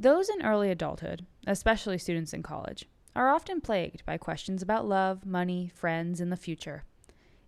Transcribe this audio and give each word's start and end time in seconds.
Those 0.00 0.28
in 0.28 0.44
early 0.44 0.70
adulthood, 0.70 1.26
especially 1.44 1.98
students 1.98 2.32
in 2.32 2.44
college, 2.44 2.86
are 3.16 3.30
often 3.30 3.60
plagued 3.60 4.04
by 4.04 4.16
questions 4.16 4.62
about 4.62 4.86
love, 4.86 5.26
money, 5.26 5.72
friends, 5.74 6.20
and 6.20 6.30
the 6.30 6.36
future. 6.36 6.84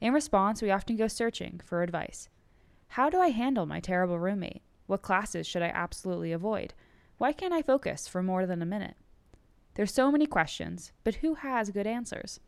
In 0.00 0.12
response, 0.12 0.60
we 0.60 0.72
often 0.72 0.96
go 0.96 1.06
searching 1.06 1.60
for 1.64 1.82
advice. 1.82 2.28
How 2.88 3.08
do 3.08 3.18
I 3.20 3.30
handle 3.30 3.66
my 3.66 3.78
terrible 3.78 4.18
roommate? 4.18 4.62
What 4.86 5.02
classes 5.02 5.46
should 5.46 5.62
I 5.62 5.68
absolutely 5.68 6.32
avoid? 6.32 6.74
Why 7.18 7.32
can't 7.32 7.54
I 7.54 7.62
focus 7.62 8.08
for 8.08 8.20
more 8.20 8.46
than 8.46 8.62
a 8.62 8.66
minute? 8.66 8.96
There's 9.74 9.94
so 9.94 10.10
many 10.10 10.26
questions, 10.26 10.90
but 11.04 11.16
who 11.16 11.34
has 11.34 11.70
good 11.70 11.86
answers? 11.86 12.40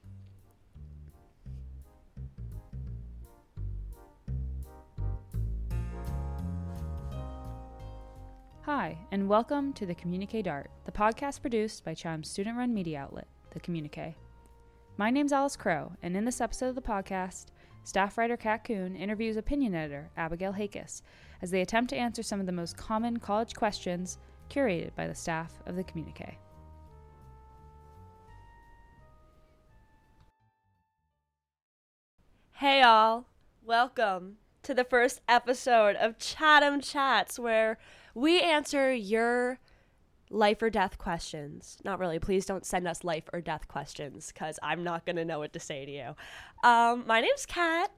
Hi, 8.66 8.96
and 9.10 9.29
welcome 9.29 9.72
to 9.72 9.86
the 9.86 9.95
Communique 9.96 10.40
Dart, 10.40 10.70
the 10.84 10.92
podcast 10.92 11.41
produced 11.41 11.84
by 11.84 11.95
Chatham's 11.95 12.30
student 12.30 12.56
run 12.56 12.73
media 12.73 13.00
outlet, 13.00 13.27
The 13.50 13.59
Communique. 13.59 14.14
My 14.96 15.10
name's 15.10 15.32
Alice 15.32 15.56
Crow, 15.56 15.91
and 16.00 16.16
in 16.16 16.24
this 16.24 16.41
episode 16.41 16.68
of 16.68 16.77
the 16.77 16.80
podcast, 16.80 17.46
staff 17.82 18.16
writer 18.16 18.37
Cat 18.37 18.62
Kuhn 18.62 18.95
interviews 18.95 19.37
opinion 19.37 19.74
editor 19.74 20.12
Abigail 20.16 20.52
Hakas 20.52 21.02
as 21.42 21.51
they 21.51 21.60
attempt 21.60 21.90
to 21.90 21.96
answer 21.96 22.23
some 22.23 22.38
of 22.38 22.46
the 22.46 22.52
most 22.52 22.77
common 22.77 23.16
college 23.16 23.52
questions 23.52 24.18
curated 24.48 24.95
by 24.95 25.09
the 25.09 25.15
staff 25.16 25.54
of 25.66 25.74
The 25.74 25.82
Communique. 25.82 26.38
Hey, 32.52 32.82
all. 32.82 33.26
Welcome 33.65 34.37
to 34.62 34.73
the 34.73 34.84
first 34.84 35.20
episode 35.29 35.96
of 35.96 36.16
Chatham 36.18 36.80
Chats, 36.80 37.40
where 37.40 37.80
we 38.15 38.41
answer 38.41 38.93
your 38.93 39.59
life 40.30 40.62
or 40.62 40.71
death 40.71 40.98
questions. 40.98 41.79
Not 41.84 41.98
really. 41.98 42.19
Please 42.19 42.47
don't 42.47 42.65
send 42.65 42.88
us 42.88 43.04
life 43.04 43.24
or 43.32 43.41
death 43.41 43.69
questions 43.69 44.32
because 44.32 44.59
I'm 44.63 44.82
not 44.82 45.04
going 45.04 45.16
to 45.16 45.24
know 45.24 45.38
what 45.38 45.52
to 45.52 45.60
say 45.60 45.85
to 45.85 45.91
you. 45.91 46.69
Um, 46.69 47.04
my 47.07 47.21
name's 47.21 47.46
Cat. 47.46 47.91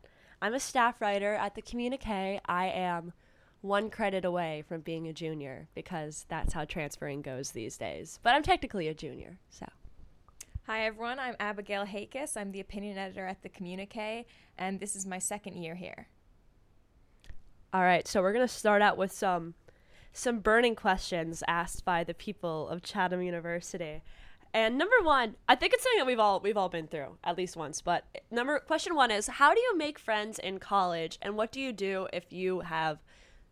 I'm 0.42 0.54
a 0.54 0.60
staff 0.60 1.00
writer 1.00 1.34
at 1.34 1.54
the 1.54 1.62
Communique. 1.62 2.40
I 2.44 2.66
am 2.66 3.12
one 3.60 3.88
credit 3.88 4.24
away 4.24 4.62
from 4.68 4.82
being 4.82 5.08
a 5.08 5.12
junior 5.12 5.68
because 5.74 6.26
that's 6.28 6.52
how 6.52 6.64
transferring 6.64 7.22
goes 7.22 7.52
these 7.52 7.78
days. 7.78 8.18
But 8.22 8.34
I'm 8.34 8.42
technically 8.42 8.88
a 8.88 8.94
junior, 8.94 9.38
so. 9.48 9.66
Hi, 10.66 10.84
everyone. 10.84 11.18
I'm 11.18 11.36
Abigail 11.40 11.86
Hakas. 11.86 12.36
I'm 12.36 12.52
the 12.52 12.60
opinion 12.60 12.98
editor 12.98 13.26
at 13.26 13.42
the 13.42 13.48
Communique, 13.48 14.26
and 14.58 14.80
this 14.80 14.96
is 14.96 15.06
my 15.06 15.18
second 15.18 15.62
year 15.62 15.74
here. 15.74 16.08
All 17.72 17.82
right, 17.82 18.06
so 18.06 18.20
we're 18.22 18.32
going 18.32 18.46
to 18.46 18.52
start 18.52 18.82
out 18.82 18.96
with 18.96 19.12
some 19.12 19.54
some 20.14 20.38
burning 20.38 20.76
questions 20.76 21.42
asked 21.48 21.84
by 21.84 22.04
the 22.04 22.14
people 22.14 22.68
of 22.68 22.82
Chatham 22.82 23.20
University. 23.20 24.02
And 24.54 24.78
number 24.78 24.94
one, 25.02 25.34
I 25.48 25.56
think 25.56 25.74
it's 25.74 25.82
something 25.82 25.98
that 25.98 26.06
we've 26.06 26.20
all 26.20 26.38
we've 26.38 26.56
all 26.56 26.68
been 26.68 26.86
through 26.86 27.18
at 27.24 27.36
least 27.36 27.56
once. 27.56 27.80
But 27.80 28.04
number 28.30 28.58
question 28.60 28.94
one 28.94 29.10
is, 29.10 29.26
how 29.26 29.52
do 29.52 29.60
you 29.60 29.76
make 29.76 29.98
friends 29.98 30.38
in 30.38 30.60
college, 30.60 31.18
and 31.20 31.36
what 31.36 31.50
do 31.50 31.60
you 31.60 31.72
do 31.72 32.06
if 32.12 32.32
you 32.32 32.60
have 32.60 33.02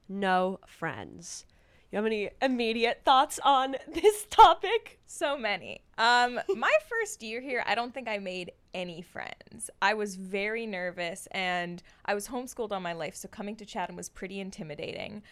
no 0.08 0.60
friends? 0.66 1.44
You 1.90 1.96
have 1.96 2.06
any 2.06 2.30
immediate 2.40 3.02
thoughts 3.04 3.40
on 3.44 3.74
this 3.92 4.24
topic? 4.30 5.00
So 5.04 5.36
many. 5.36 5.82
Um, 5.98 6.40
my 6.56 6.72
first 6.88 7.22
year 7.22 7.40
here, 7.40 7.64
I 7.66 7.74
don't 7.74 7.92
think 7.92 8.08
I 8.08 8.18
made 8.18 8.52
any 8.72 9.02
friends. 9.02 9.70
I 9.82 9.94
was 9.94 10.14
very 10.14 10.66
nervous, 10.66 11.26
and 11.32 11.82
I 12.06 12.14
was 12.14 12.28
homeschooled 12.28 12.70
all 12.70 12.80
my 12.80 12.92
life, 12.92 13.16
so 13.16 13.26
coming 13.26 13.56
to 13.56 13.66
Chatham 13.66 13.96
was 13.96 14.08
pretty 14.08 14.38
intimidating. 14.38 15.22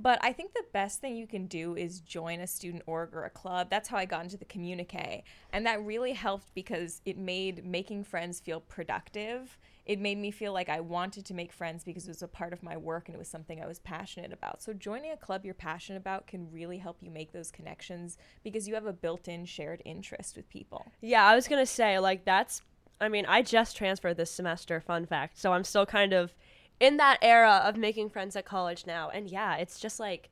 But 0.00 0.20
I 0.22 0.32
think 0.32 0.54
the 0.54 0.64
best 0.72 1.00
thing 1.00 1.16
you 1.16 1.26
can 1.26 1.46
do 1.46 1.76
is 1.76 2.00
join 2.00 2.40
a 2.40 2.46
student 2.46 2.84
org 2.86 3.10
or 3.12 3.24
a 3.24 3.30
club. 3.30 3.68
That's 3.68 3.88
how 3.88 3.96
I 3.96 4.04
got 4.04 4.22
into 4.22 4.36
the 4.36 4.44
communique. 4.44 5.24
And 5.52 5.66
that 5.66 5.84
really 5.84 6.12
helped 6.12 6.54
because 6.54 7.02
it 7.04 7.18
made 7.18 7.64
making 7.64 8.04
friends 8.04 8.38
feel 8.38 8.60
productive. 8.60 9.58
It 9.86 9.98
made 9.98 10.18
me 10.18 10.30
feel 10.30 10.52
like 10.52 10.68
I 10.68 10.80
wanted 10.80 11.24
to 11.26 11.34
make 11.34 11.52
friends 11.52 11.82
because 11.82 12.06
it 12.06 12.10
was 12.10 12.22
a 12.22 12.28
part 12.28 12.52
of 12.52 12.62
my 12.62 12.76
work 12.76 13.08
and 13.08 13.14
it 13.16 13.18
was 13.18 13.28
something 13.28 13.60
I 13.60 13.66
was 13.66 13.80
passionate 13.80 14.32
about. 14.32 14.62
So 14.62 14.72
joining 14.72 15.10
a 15.10 15.16
club 15.16 15.44
you're 15.44 15.54
passionate 15.54 15.98
about 15.98 16.28
can 16.28 16.48
really 16.52 16.78
help 16.78 16.98
you 17.00 17.10
make 17.10 17.32
those 17.32 17.50
connections 17.50 18.18
because 18.44 18.68
you 18.68 18.74
have 18.74 18.86
a 18.86 18.92
built-in 18.92 19.46
shared 19.46 19.82
interest 19.84 20.36
with 20.36 20.48
people. 20.48 20.86
Yeah, 21.00 21.26
I 21.26 21.34
was 21.34 21.48
going 21.48 21.62
to 21.62 21.66
say 21.66 21.98
like 21.98 22.24
that's 22.24 22.62
I 23.00 23.08
mean, 23.08 23.26
I 23.26 23.42
just 23.42 23.76
transferred 23.76 24.16
this 24.16 24.30
semester, 24.30 24.80
fun 24.80 25.06
fact. 25.06 25.38
So 25.38 25.52
I'm 25.52 25.64
still 25.64 25.86
kind 25.86 26.12
of 26.12 26.34
in 26.80 26.96
that 26.98 27.18
era 27.22 27.62
of 27.64 27.76
making 27.76 28.10
friends 28.10 28.36
at 28.36 28.44
college 28.44 28.86
now. 28.86 29.10
And 29.10 29.28
yeah, 29.28 29.56
it's 29.56 29.80
just 29.80 29.98
like 29.98 30.30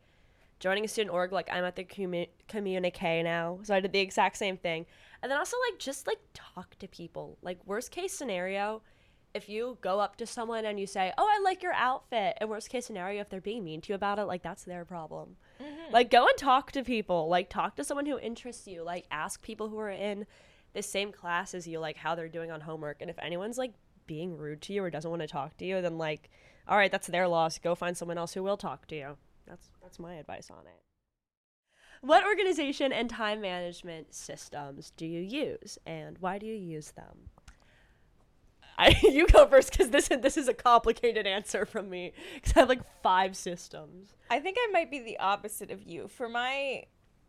joining 0.58 0.84
a 0.84 0.88
student 0.88 1.14
org. 1.14 1.32
Like 1.32 1.48
I'm 1.50 1.64
at 1.64 1.76
the 1.76 1.84
commu- 1.84 2.28
communique 2.48 3.22
now, 3.22 3.60
so 3.62 3.74
I 3.74 3.80
did 3.80 3.92
the 3.92 4.00
exact 4.00 4.36
same 4.36 4.56
thing. 4.56 4.86
And 5.22 5.30
then 5.30 5.38
also 5.38 5.56
like 5.70 5.78
just 5.78 6.06
like 6.06 6.20
talk 6.34 6.76
to 6.78 6.88
people. 6.88 7.38
Like 7.42 7.58
worst 7.66 7.90
case 7.90 8.12
scenario, 8.12 8.82
if 9.34 9.48
you 9.48 9.76
go 9.80 10.00
up 10.00 10.16
to 10.16 10.26
someone 10.26 10.64
and 10.64 10.78
you 10.78 10.86
say, 10.86 11.12
"Oh, 11.18 11.26
I 11.26 11.40
like 11.42 11.62
your 11.62 11.74
outfit," 11.74 12.36
and 12.40 12.48
worst 12.48 12.70
case 12.70 12.86
scenario, 12.86 13.20
if 13.20 13.28
they're 13.28 13.40
being 13.40 13.64
mean 13.64 13.80
to 13.82 13.88
you 13.90 13.94
about 13.94 14.18
it, 14.18 14.24
like 14.24 14.42
that's 14.42 14.64
their 14.64 14.84
problem. 14.84 15.36
Mm-hmm. 15.60 15.92
Like 15.92 16.10
go 16.10 16.26
and 16.26 16.38
talk 16.38 16.72
to 16.72 16.82
people. 16.82 17.28
Like 17.28 17.50
talk 17.50 17.76
to 17.76 17.84
someone 17.84 18.06
who 18.06 18.18
interests 18.18 18.66
you. 18.66 18.82
Like 18.82 19.06
ask 19.10 19.42
people 19.42 19.68
who 19.68 19.78
are 19.78 19.90
in 19.90 20.26
the 20.74 20.82
same 20.82 21.10
class 21.10 21.54
as 21.54 21.66
you, 21.66 21.80
like 21.80 21.96
how 21.96 22.14
they're 22.14 22.28
doing 22.28 22.50
on 22.50 22.60
homework. 22.60 22.98
And 23.00 23.10
if 23.10 23.18
anyone's 23.18 23.58
like 23.58 23.72
being 24.06 24.36
rude 24.36 24.62
to 24.62 24.72
you 24.72 24.82
or 24.82 24.90
doesn't 24.90 25.10
want 25.10 25.22
to 25.22 25.28
talk 25.28 25.56
to 25.58 25.64
you, 25.64 25.80
then 25.80 25.98
like, 25.98 26.30
all 26.68 26.76
right, 26.76 26.90
that's 26.90 27.06
their 27.06 27.28
loss. 27.28 27.58
Go 27.58 27.74
find 27.74 27.96
someone 27.96 28.18
else 28.18 28.34
who 28.34 28.42
will 28.42 28.56
talk 28.56 28.86
to 28.88 28.96
you. 28.96 29.16
That's 29.46 29.68
that's 29.82 29.98
my 29.98 30.14
advice 30.14 30.50
on 30.50 30.66
it. 30.66 30.82
What 32.00 32.24
organization 32.24 32.92
and 32.92 33.08
time 33.08 33.40
management 33.40 34.14
systems 34.14 34.92
do 34.96 35.06
you 35.06 35.20
use, 35.20 35.78
and 35.86 36.18
why 36.18 36.38
do 36.38 36.46
you 36.46 36.54
use 36.54 36.92
them? 36.92 37.30
I, 38.78 38.94
you 39.02 39.26
go 39.26 39.46
first 39.46 39.70
because 39.70 39.90
this 39.90 40.08
this 40.08 40.36
is 40.36 40.48
a 40.48 40.54
complicated 40.54 41.26
answer 41.26 41.64
from 41.64 41.88
me 41.88 42.12
because 42.34 42.52
I 42.56 42.60
have 42.60 42.68
like 42.68 42.82
five 43.02 43.36
systems. 43.36 44.14
I 44.30 44.40
think 44.40 44.56
I 44.60 44.70
might 44.72 44.90
be 44.90 45.00
the 45.00 45.18
opposite 45.18 45.70
of 45.70 45.82
you. 45.84 46.08
For 46.08 46.28
my 46.28 46.84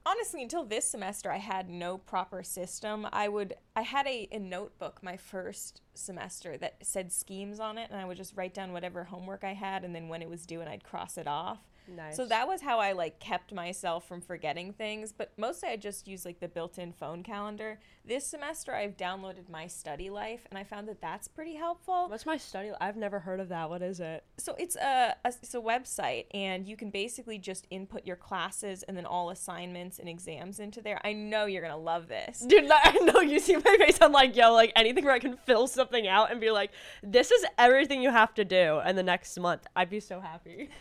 honestly 0.07 0.41
until 0.41 0.63
this 0.63 0.89
semester 0.89 1.31
i 1.31 1.37
had 1.37 1.69
no 1.69 1.97
proper 1.97 2.41
system. 2.41 3.05
I 3.11 3.27
would 3.27 3.55
i 3.75 3.81
had 3.81 4.07
a, 4.07 4.27
a 4.31 4.39
notebook 4.39 4.99
my 5.01 5.17
first 5.17 5.81
semester 5.93 6.57
that 6.57 6.77
said 6.81 7.11
schemes 7.11 7.59
on 7.59 7.77
it 7.77 7.89
and 7.91 7.99
i 7.99 8.05
would 8.05 8.17
just 8.17 8.35
write 8.37 8.53
down 8.53 8.71
whatever 8.71 9.03
homework 9.03 9.43
i 9.43 9.53
had 9.53 9.83
and 9.83 9.93
then 9.93 10.07
when 10.07 10.21
it 10.21 10.29
was 10.29 10.45
due 10.45 10.61
and 10.61 10.69
i'd 10.69 10.83
cross 10.83 11.17
it 11.17 11.27
off 11.27 11.59
Nice. 11.87 12.15
So 12.15 12.25
that 12.25 12.47
was 12.47 12.61
how 12.61 12.79
I 12.79 12.91
like 12.91 13.19
kept 13.19 13.53
myself 13.53 14.07
from 14.07 14.21
forgetting 14.21 14.73
things, 14.73 15.11
but 15.11 15.31
mostly 15.37 15.69
I 15.69 15.75
just 15.77 16.07
use 16.07 16.25
like 16.25 16.39
the 16.39 16.47
built-in 16.47 16.91
phone 16.93 17.23
calendar. 17.23 17.79
This 18.05 18.25
semester 18.25 18.73
I've 18.73 18.95
downloaded 18.97 19.49
MyStudyLife 19.51 20.39
and 20.49 20.57
I 20.57 20.63
found 20.63 20.87
that 20.87 21.01
that's 21.01 21.27
pretty 21.27 21.55
helpful. 21.55 22.07
What's 22.09 22.25
my 22.25 22.37
study 22.37 22.71
I've 22.79 22.97
never 22.97 23.19
heard 23.19 23.39
of 23.39 23.49
that. 23.49 23.69
What 23.69 23.81
is 23.81 23.99
it? 23.99 24.23
So 24.37 24.55
it's 24.57 24.75
a, 24.75 25.15
a 25.23 25.27
it's 25.27 25.53
a 25.53 25.59
website 25.59 26.25
and 26.33 26.67
you 26.67 26.75
can 26.75 26.89
basically 26.89 27.37
just 27.37 27.67
input 27.69 28.05
your 28.05 28.15
classes 28.15 28.83
and 28.83 28.95
then 28.95 29.05
all 29.05 29.29
assignments 29.29 29.99
and 29.99 30.07
exams 30.07 30.59
into 30.59 30.81
there. 30.81 30.99
I 31.03 31.13
know 31.13 31.45
you're 31.45 31.61
going 31.61 31.73
to 31.73 31.77
love 31.77 32.07
this. 32.07 32.39
Dude, 32.39 32.69
I 32.71 32.91
know 33.03 33.21
you 33.21 33.39
see 33.39 33.55
my 33.55 33.77
face 33.77 33.97
I'm 34.01 34.11
like, 34.11 34.35
yo, 34.35 34.53
like 34.53 34.71
anything 34.75 35.05
where 35.05 35.13
I 35.13 35.19
can 35.19 35.37
fill 35.45 35.67
something 35.67 36.07
out 36.07 36.31
and 36.31 36.39
be 36.39 36.51
like, 36.51 36.71
this 37.03 37.31
is 37.31 37.45
everything 37.57 38.01
you 38.01 38.11
have 38.11 38.33
to 38.35 38.45
do 38.45 38.81
in 38.85 38.95
the 38.95 39.03
next 39.03 39.37
month. 39.39 39.65
I'd 39.75 39.89
be 39.89 39.99
so 39.99 40.19
happy. 40.19 40.69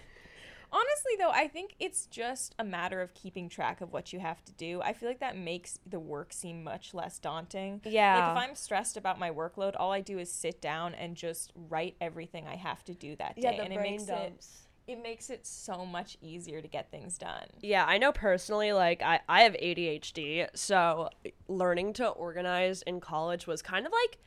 Honestly, 0.72 1.12
though, 1.19 1.31
I 1.31 1.49
think 1.49 1.75
it's 1.78 2.06
just 2.06 2.54
a 2.59 2.65
matter 2.65 3.00
of 3.00 3.15
keeping 3.15 3.49
track 3.49 3.81
of 3.81 3.93
what 3.93 4.12
you 4.12 4.21
have 4.21 4.44
to 4.44 4.53
do. 4.53 4.82
I 4.82 4.93
feel 4.93 5.09
like 5.09 5.21
that 5.21 5.37
makes 5.37 5.78
the 5.87 6.00
work 6.00 6.32
seem 6.32 6.65
much 6.65 6.93
less 6.93 7.19
daunting. 7.19 7.81
Yeah. 7.84 8.16
Like 8.19 8.31
if 8.31 8.50
I'm 8.50 8.54
stressed 8.56 8.97
about 8.97 9.19
my 9.19 9.31
workload, 9.31 9.75
all 9.78 9.93
I 9.93 10.00
do 10.00 10.19
is 10.19 10.31
sit 10.31 10.60
down 10.60 10.94
and 10.94 11.16
just 11.16 11.53
write 11.69 11.97
everything 12.00 12.47
I 12.47 12.56
have 12.56 12.84
to 12.84 12.94
do 12.94 13.16
that 13.16 13.37
day. 13.37 13.43
Yeah, 13.43 13.56
the 13.56 13.62
and 13.62 13.75
brain 13.75 13.87
it 13.87 13.91
makes 13.91 14.05
dumps. 14.05 14.47
it 14.47 14.66
it 14.87 15.03
makes 15.03 15.31
it 15.31 15.44
so 15.47 15.84
much 15.84 16.16
easier 16.21 16.62
to 16.62 16.69
get 16.69 16.91
things 16.91 17.19
done. 17.19 17.47
Yeah, 17.60 17.84
I 17.87 17.99
know 17.99 18.12
personally, 18.12 18.72
like, 18.72 19.03
I, 19.03 19.21
I 19.29 19.43
have 19.43 19.55
ADHD, 19.55 20.46
so 20.55 21.11
learning 21.49 21.94
to 21.94 22.08
organize 22.08 22.82
in 22.82 23.00
college 23.00 23.46
was 23.49 23.62
kind 23.62 23.85
of 23.85 23.93
like, 23.93 24.19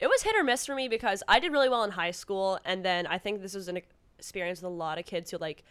it 0.00 0.06
was 0.06 0.22
hit 0.22 0.34
or 0.34 0.42
miss 0.44 0.64
for 0.64 0.74
me 0.74 0.88
because 0.88 1.22
I 1.28 1.40
did 1.40 1.52
really 1.52 1.68
well 1.68 1.84
in 1.84 1.90
high 1.90 2.12
school, 2.12 2.58
and 2.64 2.84
then 2.84 3.06
I 3.06 3.18
think 3.18 3.42
this 3.42 3.54
was 3.54 3.68
an 3.68 3.78
experience 4.18 4.62
with 4.62 4.70
a 4.70 4.74
lot 4.74 4.98
of 4.98 5.04
kids 5.04 5.30
who, 5.30 5.36
like, 5.36 5.62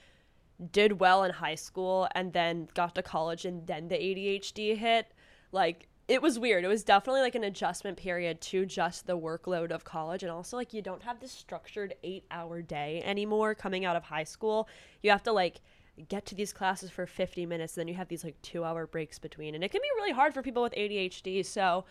did 0.71 1.00
well 1.00 1.24
in 1.24 1.31
high 1.31 1.56
school 1.56 2.07
and 2.15 2.33
then 2.33 2.68
got 2.74 2.95
to 2.95 3.04
college 3.04 3.45
and 3.45 3.68
then 3.68 3.88
the 3.88 3.95
ADHD 3.95 4.75
hit. 4.75 5.13
Like, 5.51 5.88
it 6.07 6.21
was 6.21 6.39
weird. 6.39 6.63
It 6.63 6.69
was 6.69 6.83
definitely 6.83 7.21
like 7.21 7.36
an 7.36 7.44
adjustment 7.44 7.98
period 7.98 8.39
to 8.42 8.65
just 8.65 9.07
the 9.07 9.18
workload 9.18 9.71
of 9.71 9.83
college. 9.83 10.24
And 10.24 10.31
also, 10.31 10.56
like, 10.56 10.74
you 10.74 10.81
don't 10.81 11.04
have 11.04 11.19
this 11.19 11.31
structured 11.31 11.95
eight 12.04 12.25
hour 12.31 12.62
day 12.62 13.01
anymore 13.06 13.54
coming 13.54 13.83
out 13.86 13.95
of 13.95 14.04
high 14.04 14.24
school. 14.24 14.69
You 15.04 15.12
have 15.12 15.24
to, 15.24 15.33
like, 15.33 15.62
get 16.07 16.25
to 16.27 16.36
these 16.36 16.54
classes 16.54 16.89
for 16.89 17.06
50 17.06 17.45
minutes. 17.45 17.75
and 17.75 17.81
Then 17.81 17.88
you 17.89 17.95
have 17.95 18.07
these, 18.07 18.24
like, 18.24 18.42
two 18.42 18.63
hour 18.63 18.88
breaks 18.88 19.19
between. 19.19 19.53
And 19.53 19.63
it 19.63 19.71
can 19.71 19.81
be 19.81 19.89
really 19.98 20.13
hard 20.13 20.33
for 20.33 20.42
people 20.42 20.63
with 20.63 20.74
ADHD. 20.74 21.45
So, 21.45 21.86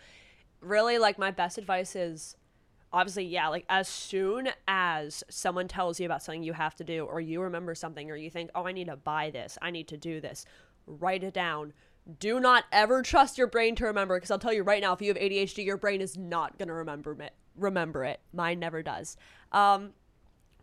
really, 0.61 0.97
like, 0.97 1.19
my 1.19 1.29
best 1.29 1.59
advice 1.59 1.95
is 1.95 2.35
obviously, 2.93 3.25
yeah, 3.25 3.47
like, 3.47 3.65
as 3.69 3.87
soon 3.87 4.49
as 4.67 5.23
someone 5.29 5.67
tells 5.67 5.99
you 5.99 6.05
about 6.05 6.23
something 6.23 6.43
you 6.43 6.53
have 6.53 6.75
to 6.75 6.83
do, 6.83 7.05
or 7.05 7.19
you 7.19 7.41
remember 7.41 7.75
something, 7.75 8.09
or 8.09 8.15
you 8.15 8.29
think, 8.29 8.49
oh, 8.55 8.65
I 8.65 8.71
need 8.71 8.87
to 8.87 8.95
buy 8.95 9.29
this, 9.29 9.57
I 9.61 9.71
need 9.71 9.87
to 9.89 9.97
do 9.97 10.21
this 10.21 10.45
write 10.87 11.23
it 11.23 11.33
down. 11.33 11.73
Do 12.19 12.39
not 12.39 12.63
ever 12.71 13.01
trust 13.01 13.37
your 13.37 13.47
brain 13.47 13.75
to 13.75 13.85
remember 13.85 14.15
because 14.15 14.31
I'll 14.31 14.39
tell 14.39 14.53
you 14.53 14.63
right 14.63 14.81
now 14.81 14.93
if 14.93 15.01
you 15.01 15.09
have 15.09 15.17
ADHD 15.17 15.65
your 15.65 15.77
brain 15.77 16.01
is 16.01 16.17
not 16.17 16.57
going 16.57 16.69
to 16.69 16.73
remember 16.73 17.11
it. 17.21 17.33
Remember 17.55 18.05
it. 18.05 18.21
Mine 18.33 18.59
never 18.59 18.81
does. 18.81 19.17
Um 19.51 19.91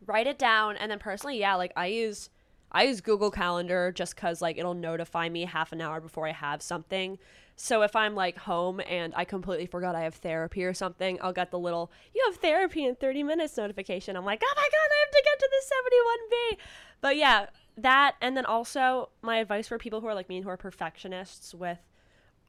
write 0.06 0.26
it 0.26 0.38
down 0.38 0.76
and 0.76 0.91
then 0.91 0.99
personally 0.99 1.38
yeah 1.38 1.55
like 1.55 1.73
i 1.76 1.87
use 1.87 2.29
i 2.73 2.82
use 2.82 3.00
google 3.00 3.31
calendar 3.31 3.91
just 3.91 4.15
because 4.15 4.43
like 4.43 4.59
it'll 4.59 4.75
notify 4.75 5.31
me 5.31 5.47
half 5.47 5.73
an 5.73 5.81
hour 5.81 5.99
before 5.99 6.29
i 6.29 6.32
have 6.32 6.61
something 6.61 7.19
so 7.56 7.83
if 7.83 7.95
i'm 7.95 8.15
like 8.15 8.37
home 8.39 8.81
and 8.89 9.12
i 9.17 9.25
completely 9.25 9.67
forgot 9.67 9.95
i 9.95 10.03
have 10.03 10.15
therapy 10.15 10.65
or 10.65 10.75
something 10.75 11.19
i'll 11.23 11.33
get 11.33 11.51
the 11.51 11.59
little 11.59 11.91
you 12.15 12.23
have 12.27 12.37
therapy 12.37 12.85
in 12.85 12.95
30 12.95 13.23
minutes 13.23 13.56
notification 13.56 14.17
i'm 14.17 14.25
like 14.25 14.43
oh 14.45 14.55
my 14.56 14.62
god 14.62 14.91
i 14.93 15.05
have 15.05 15.11
to 15.11 15.23
get 15.25 15.39
to 15.39 15.51
the 15.51 16.56
71b 16.56 16.65
but 17.01 17.17
yeah 17.17 17.47
that 17.77 18.15
and 18.21 18.37
then 18.37 18.47
also 18.47 19.11
my 19.23 19.37
advice 19.37 19.69
for 19.69 19.79
people 19.79 20.01
who 20.01 20.06
are 20.06 20.15
like 20.15 20.29
me 20.29 20.37
and 20.37 20.45
who 20.45 20.51
are 20.51 20.56
perfectionists 20.56 21.55
with 21.55 21.79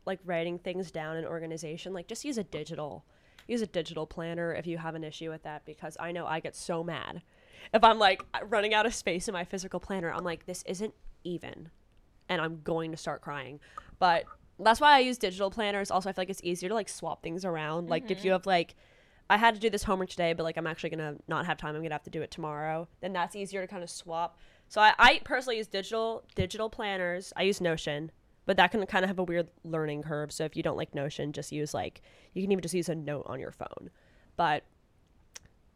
like 0.06 0.20
writing 0.24 0.60
things 0.60 0.92
down 0.92 1.18
in 1.18 1.26
organization 1.26 1.94
like 1.94 2.08
just 2.08 2.26
use 2.26 2.38
a 2.38 2.44
digital 2.44 3.06
use 3.48 3.62
a 3.62 3.68
digital 3.68 4.06
planner 4.06 4.54
if 4.54 4.66
you 4.66 4.78
have 4.78 4.96
an 4.96 5.04
issue 5.04 5.30
with 5.30 5.44
that 5.44 5.66
because 5.66 5.98
i 6.00 6.12
know 6.12 6.26
i 6.26 6.40
get 6.40 6.56
so 6.56 6.84
mad 6.84 7.22
if 7.74 7.84
I'm 7.84 8.00
like 8.00 8.24
running 8.46 8.74
out 8.74 8.86
of 8.86 8.94
space 8.94 9.28
in 9.28 9.34
my 9.34 9.44
physical 9.44 9.80
planner, 9.80 10.12
I'm 10.12 10.24
like, 10.24 10.46
this 10.46 10.64
isn't 10.66 10.94
even. 11.24 11.70
And 12.30 12.42
I'm 12.42 12.62
going 12.64 12.92
to 12.92 12.98
start 12.98 13.22
crying. 13.22 13.60
But 14.00 14.26
that's 14.60 14.80
why 14.80 14.96
I 14.96 15.00
use 15.00 15.18
digital 15.18 15.52
planners. 15.52 15.92
Also, 15.92 16.10
I 16.10 16.14
feel 16.14 16.22
like 16.22 16.30
it's 16.30 16.44
easier 16.44 16.70
to 16.70 16.76
like 16.76 16.90
swap 16.90 17.22
things 17.24 17.44
around. 17.44 17.90
Like, 17.90 18.10
if 18.10 18.24
you 18.24 18.30
mm-hmm. 18.30 18.36
have 18.36 18.46
like, 18.46 18.76
I 19.30 19.38
had 19.38 19.56
to 19.56 19.60
do 19.60 19.70
this 19.70 19.84
homework 19.84 20.10
today, 20.10 20.34
but 20.34 20.44
like 20.44 20.58
I'm 20.58 20.68
actually 20.68 20.92
gonna 20.92 21.16
not 21.28 21.46
have 21.46 21.58
time. 21.58 21.76
I'm 21.76 21.82
gonna 21.82 21.96
have 21.96 22.04
to 22.04 22.10
do 22.10 22.22
it 22.22 22.32
tomorrow. 22.32 22.88
Then 23.02 23.14
that's 23.14 23.36
easier 23.36 23.62
to 23.62 23.68
kind 23.68 23.84
of 23.84 23.90
swap. 23.90 24.38
So 24.68 24.82
I, 24.82 24.94
I 24.98 25.22
personally 25.24 25.58
use 25.58 25.68
digital 25.68 26.24
digital 26.36 26.70
planners. 26.70 27.34
I 27.36 27.44
use 27.44 27.60
Notion, 27.60 28.12
but 28.46 28.58
that 28.58 28.72
can 28.72 28.86
kind 28.86 29.04
of 29.04 29.10
have 29.10 29.20
a 29.20 29.24
weird 29.24 29.50
learning 29.64 30.04
curve. 30.04 30.32
So 30.32 30.46
if 30.46 30.56
you 30.56 30.64
don't 30.64 30.78
like 30.78 30.94
Notion, 30.94 31.34
just 31.34 31.52
use 31.52 31.74
like 31.74 32.02
you 32.34 32.44
can 32.44 32.52
even 32.52 32.62
just 32.62 32.76
use 32.76 32.90
a 32.90 32.96
note 32.96 33.26
on 33.26 33.40
your 33.40 33.52
phone. 33.52 33.90
But 34.38 34.64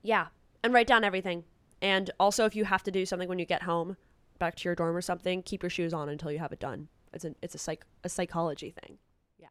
yeah, 0.03 0.27
and 0.63 0.73
write 0.73 0.87
down 0.87 1.03
everything. 1.03 1.43
And 1.81 2.11
also, 2.19 2.45
if 2.45 2.55
you 2.55 2.65
have 2.65 2.83
to 2.83 2.91
do 2.91 3.05
something 3.05 3.29
when 3.29 3.39
you 3.39 3.45
get 3.45 3.63
home, 3.63 3.97
back 4.37 4.55
to 4.55 4.63
your 4.65 4.75
dorm 4.75 4.95
or 4.95 5.01
something, 5.01 5.41
keep 5.43 5.63
your 5.63 5.69
shoes 5.69 5.93
on 5.93 6.09
until 6.09 6.31
you 6.31 6.39
have 6.39 6.51
it 6.51 6.59
done. 6.59 6.87
It's 7.13 7.25
a 7.25 7.35
it's 7.41 7.55
a 7.55 7.57
psych 7.57 7.85
a 8.03 8.09
psychology 8.09 8.71
thing. 8.71 8.97
Yeah. 9.37 9.47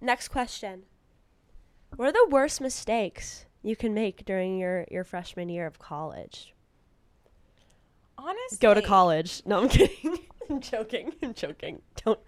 Next 0.00 0.28
question. 0.28 0.84
What 1.96 2.08
are 2.08 2.12
the 2.12 2.28
worst 2.30 2.60
mistakes 2.60 3.46
you 3.62 3.76
can 3.76 3.94
make 3.94 4.24
during 4.24 4.58
your 4.58 4.86
your 4.90 5.04
freshman 5.04 5.48
year 5.48 5.66
of 5.66 5.78
college? 5.78 6.54
Honestly, 8.18 8.58
Go 8.60 8.74
to 8.74 8.82
college. 8.82 9.42
No, 9.44 9.62
I'm 9.62 9.68
kidding. 9.70 10.18
I'm 10.48 10.60
joking. 10.60 11.12
I'm 11.22 11.34
joking. 11.34 11.82
Don't 12.04 12.20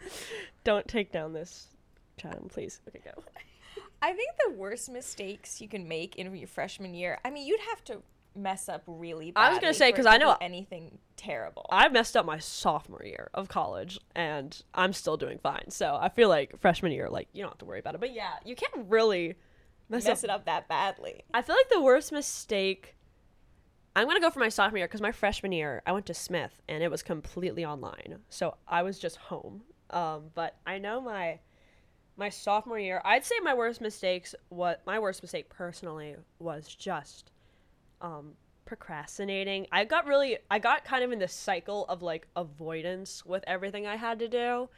don't 0.64 0.87
take 0.87 1.12
down 1.12 1.32
this 1.32 1.69
child, 2.17 2.50
please. 2.52 2.81
Okay, 2.88 3.00
go. 3.05 3.23
I 4.02 4.12
think 4.12 4.31
the 4.46 4.55
worst 4.55 4.90
mistakes 4.90 5.61
you 5.61 5.69
can 5.69 5.88
make 5.88 6.17
in 6.17 6.35
your 6.35 6.46
freshman 6.46 6.94
year. 6.94 7.19
I 7.25 7.31
mean, 7.31 7.46
you'd 7.46 7.61
have 7.69 7.82
to 7.85 8.02
mess 8.38 8.69
up 8.69 8.82
really. 8.87 9.31
Bad. 9.32 9.40
I 9.40 9.50
was 9.50 9.58
gonna 9.58 9.75
say, 9.75 9.90
because 9.90 10.06
I 10.06 10.17
know- 10.17 10.37
anything 10.40 10.99
terrible. 11.17 11.67
I 11.70 11.88
messed 11.88 12.17
up 12.17 12.25
my 12.25 12.38
sophomore 12.38 13.05
year 13.05 13.29
of 13.35 13.49
college 13.49 13.99
and 14.14 14.62
I'm 14.73 14.93
still 14.93 15.17
doing 15.17 15.38
fine. 15.38 15.70
So 15.70 15.99
I 16.00 16.08
feel 16.08 16.29
like 16.29 16.58
freshman 16.61 16.93
year, 16.93 17.11
like, 17.11 17.29
you 17.32 17.43
don't 17.43 17.50
have 17.50 17.58
to 17.58 17.64
worry 17.64 17.81
about 17.81 17.94
it. 17.94 18.00
But 18.00 18.14
yeah, 18.14 18.35
you 18.44 18.55
can't 18.55 18.73
really 18.88 19.35
mess, 19.88 20.05
mess 20.05 20.23
up. 20.23 20.25
it 20.25 20.31
up 20.31 20.44
that 20.46 20.69
badly. 20.69 21.25
I 21.35 21.43
feel 21.43 21.56
like 21.56 21.69
the 21.70 21.82
worst 21.82 22.12
mistake. 22.12 22.94
I'm 23.96 24.05
going 24.05 24.17
to 24.17 24.20
go 24.20 24.31
for 24.31 24.38
my 24.38 24.49
sophomore 24.49 24.79
year 24.79 24.87
because 24.87 25.00
my 25.00 25.11
freshman 25.11 25.50
year, 25.50 25.82
I 25.85 25.90
went 25.90 26.06
to 26.06 26.14
Smith 26.14 26.62
and 26.69 26.85
it 26.85 26.90
was 26.90 27.02
completely 27.02 27.64
online. 27.64 28.20
So 28.29 28.56
I 28.69 28.82
was 28.82 28.96
just 29.00 29.17
home. 29.17 29.62
Um, 29.90 30.31
but 30.35 30.56
I 30.67 30.79
know 30.79 31.00
my 31.00 31.40
my 32.17 32.29
sophomore 32.29 32.79
year, 32.79 33.00
I'd 33.05 33.25
say 33.25 33.37
my 33.43 33.55
worst 33.55 33.81
mistakes, 33.81 34.35
what 34.50 34.82
my 34.87 34.99
worst 34.99 35.23
mistake 35.23 35.49
personally 35.49 36.17
was 36.38 36.67
just 36.69 37.31
um, 38.00 38.32
procrastinating. 38.64 39.66
I 39.72 39.84
got 39.84 40.06
really, 40.06 40.38
I 40.50 40.58
got 40.58 40.84
kind 40.84 41.04
of 41.04 41.12
in 41.12 41.18
this 41.18 41.32
cycle 41.32 41.84
of 41.86 42.02
like 42.02 42.28
avoidance 42.36 43.24
with 43.24 43.44
everything 43.46 43.86
I 43.86 43.96
had 43.96 44.18
to 44.20 44.28
do. 44.28 44.68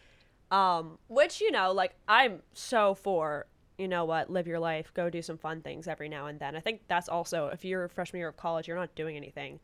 Um, 0.51 0.99
which, 1.09 1.41
you 1.41 1.53
know, 1.53 1.73
like 1.73 1.95
I'm 2.09 2.43
so 2.55 2.95
for, 2.95 3.47
you 3.79 3.87
know 3.87 4.05
what, 4.05 4.31
live 4.31 4.47
your 4.49 4.59
life, 4.59 4.93
go 4.95 5.09
do 5.09 5.23
some 5.23 5.39
fun 5.39 5.61
things 5.63 5.87
every 5.87 6.09
now 6.09 6.27
and 6.27 6.41
then. 6.41 6.57
I 6.57 6.61
think 6.61 6.81
that's 6.89 7.09
also, 7.09 7.47
if 7.49 7.65
you're 7.65 7.85
a 7.85 7.89
freshman 7.89 8.19
year 8.19 8.29
of 8.29 8.37
college, 8.37 8.67
you're 8.67 8.77
not 8.77 8.95
doing 8.97 9.17
anything. 9.17 9.61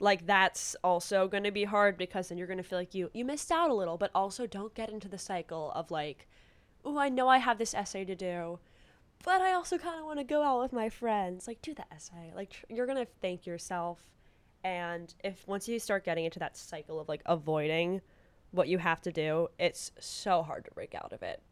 Like 0.00 0.26
that's 0.26 0.74
also 0.82 1.28
going 1.28 1.44
to 1.44 1.50
be 1.50 1.64
hard 1.64 1.98
because 1.98 2.28
then 2.28 2.38
you're 2.38 2.46
going 2.46 2.56
to 2.58 2.64
feel 2.64 2.78
like 2.78 2.94
you 2.94 3.10
you 3.12 3.24
missed 3.24 3.52
out 3.52 3.70
a 3.70 3.74
little, 3.74 3.98
but 3.98 4.10
also 4.14 4.46
don't 4.46 4.74
get 4.74 4.88
into 4.88 5.08
the 5.08 5.18
cycle 5.18 5.70
of 5.74 5.90
like, 5.90 6.26
oh, 6.84 6.98
I 6.98 7.10
know 7.10 7.28
I 7.28 7.38
have 7.38 7.58
this 7.58 7.74
essay 7.74 8.04
to 8.06 8.14
do, 8.14 8.58
but 9.22 9.40
I 9.40 9.52
also 9.52 9.78
kind 9.78 9.98
of 9.98 10.06
want 10.06 10.18
to 10.18 10.24
go 10.24 10.42
out 10.42 10.60
with 10.60 10.72
my 10.72 10.88
friends. 10.88 11.46
Like, 11.46 11.62
do 11.62 11.74
the 11.74 11.84
essay. 11.92 12.32
Like, 12.34 12.50
tr- 12.50 12.66
you're 12.68 12.86
gonna 12.86 13.06
thank 13.20 13.46
yourself. 13.46 14.00
And 14.64 15.12
if 15.24 15.46
once 15.46 15.68
you 15.68 15.78
start 15.78 16.04
getting 16.04 16.24
into 16.24 16.38
that 16.38 16.56
cycle 16.56 17.00
of 17.00 17.08
like 17.08 17.22
avoiding 17.26 18.00
what 18.52 18.68
you 18.68 18.78
have 18.78 19.00
to 19.02 19.12
do, 19.12 19.48
it's 19.58 19.90
so 19.98 20.42
hard 20.42 20.64
to 20.66 20.70
break 20.70 20.94
out 20.94 21.12
of 21.12 21.22
it. 21.22 21.42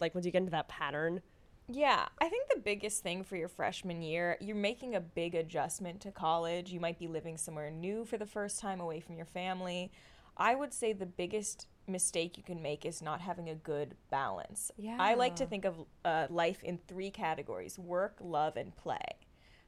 Like 0.00 0.14
once 0.14 0.24
you 0.24 0.32
get 0.32 0.38
into 0.38 0.52
that 0.52 0.68
pattern. 0.68 1.20
Yeah, 1.68 2.06
I 2.20 2.28
think 2.28 2.48
the 2.48 2.60
biggest 2.60 3.02
thing 3.02 3.22
for 3.22 3.36
your 3.36 3.48
freshman 3.48 4.02
year, 4.02 4.36
you're 4.40 4.56
making 4.56 4.94
a 4.94 5.00
big 5.00 5.34
adjustment 5.34 6.00
to 6.02 6.10
college. 6.10 6.72
You 6.72 6.80
might 6.80 6.98
be 6.98 7.06
living 7.06 7.36
somewhere 7.36 7.70
new 7.70 8.04
for 8.04 8.18
the 8.18 8.26
first 8.26 8.60
time 8.60 8.80
away 8.80 9.00
from 9.00 9.16
your 9.16 9.26
family. 9.26 9.90
I 10.36 10.54
would 10.54 10.72
say 10.72 10.92
the 10.92 11.06
biggest 11.06 11.66
mistake 11.90 12.36
you 12.36 12.42
can 12.42 12.62
make 12.62 12.84
is 12.86 13.02
not 13.02 13.20
having 13.20 13.48
a 13.48 13.54
good 13.54 13.94
balance. 14.10 14.70
Yeah. 14.76 14.96
I 14.98 15.14
like 15.14 15.36
to 15.36 15.46
think 15.46 15.64
of 15.64 15.74
uh, 16.04 16.26
life 16.30 16.62
in 16.62 16.78
three 16.88 17.10
categories 17.10 17.78
work, 17.78 18.16
love, 18.20 18.56
and 18.56 18.74
play. 18.76 19.18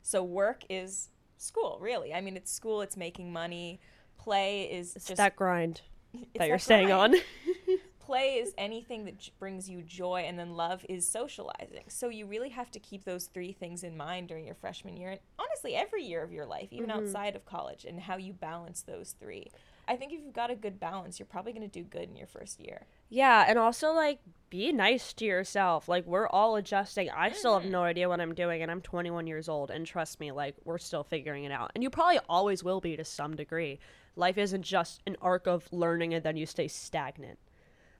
So, 0.03 0.23
work 0.23 0.65
is 0.71 1.11
school, 1.37 1.79
really. 1.81 2.13
I 2.15 2.21
mean, 2.21 2.37
it's 2.37 2.53
school, 2.53 2.81
it's 2.83 2.97
making 2.97 3.33
money. 3.33 3.81
Play 4.19 4.65
is 4.65 4.97
It's 4.97 5.07
just 5.07 5.17
that 5.19 5.37
grind 5.37 5.83
it's 6.15 6.39
that 6.39 6.49
you're 6.49 6.57
that 6.57 6.63
staying 6.63 6.93
on. 6.93 7.15
play 7.99 8.35
is 8.35 8.53
anything 8.59 9.05
that 9.05 9.19
j- 9.19 9.33
brings 9.39 9.69
you 9.71 9.81
joy 9.83 10.25
and 10.27 10.37
then 10.39 10.57
love 10.57 10.85
is 10.89 11.09
socializing 11.09 11.85
so 11.89 12.09
you 12.09 12.27
really 12.27 12.49
have 12.49 12.69
to 12.71 12.81
keep 12.81 13.05
those 13.05 13.27
three 13.27 13.53
things 13.53 13.85
in 13.85 13.97
mind 13.97 14.27
during 14.29 14.45
your 14.45 14.57
freshman 14.57 14.97
year 14.97 15.11
and 15.11 15.21
honestly 15.39 15.77
every 15.77 16.03
year 16.03 16.23
of 16.23 16.33
your 16.33 16.45
life 16.45 16.69
even 16.73 16.91
Mm-hmm. 16.91 16.99
outside 16.99 17.37
of 17.37 17.45
college 17.47 17.85
and 17.85 18.01
how 18.01 18.17
you 18.17 18.33
balance 18.33 18.83
those 18.83 19.15
three 19.21 19.47
i 19.89 19.97
think 19.97 20.13
if 20.13 20.21
you've 20.23 20.33
got 20.33 20.51
a 20.51 20.57
good 20.57 20.79
balance 20.79 21.19
you're 21.19 21.27
probably 21.27 21.53
going 21.53 21.69
to 21.69 21.81
do 21.81 21.85
good 21.85 22.09
in 22.09 22.17
your 22.17 22.27
first 22.27 22.61
year 22.61 22.87
Yeah, 23.13 23.45
and 23.47 23.59
also 23.59 23.93
like 23.93 24.21
be 24.49 24.73
nice 24.73 25.13
to 25.13 25.27
yourself. 25.27 25.87
Like 25.87 26.07
we're 26.07 26.27
all 26.29 26.57
adjusting. 26.57 27.11
I 27.11 27.31
still 27.33 27.61
have 27.61 27.71
no 27.71 27.81
mm-hmm. 27.81 27.89
idea 27.89 28.09
what 28.09 28.23
I'm 28.23 28.35
doing 28.35 28.63
and 28.63 28.71
I'm 28.71 28.81
21 28.81 29.27
years 29.27 29.51
old 29.51 29.71
and 29.71 29.87
trust 29.87 30.19
me, 30.19 30.33
like 30.33 30.57
we're 30.65 30.79
still 30.79 31.05
figuring 31.05 31.45
it 31.45 31.53
out. 31.53 31.73
And 31.75 31.85
you 31.85 31.91
probably 31.91 32.21
always 32.27 32.65
will 32.65 32.81
be 32.81 32.97
to 32.97 33.05
some 33.05 33.37
degree. 33.37 33.81
Life 34.17 34.39
isn't 34.39 34.63
just 34.63 35.03
an 35.07 35.19
arc 35.21 35.47
of 35.47 35.71
learning 35.71 36.15
and 36.15 36.25
then 36.25 36.39
you 36.39 36.47
stay 36.47 36.69
stagnant. 36.69 37.39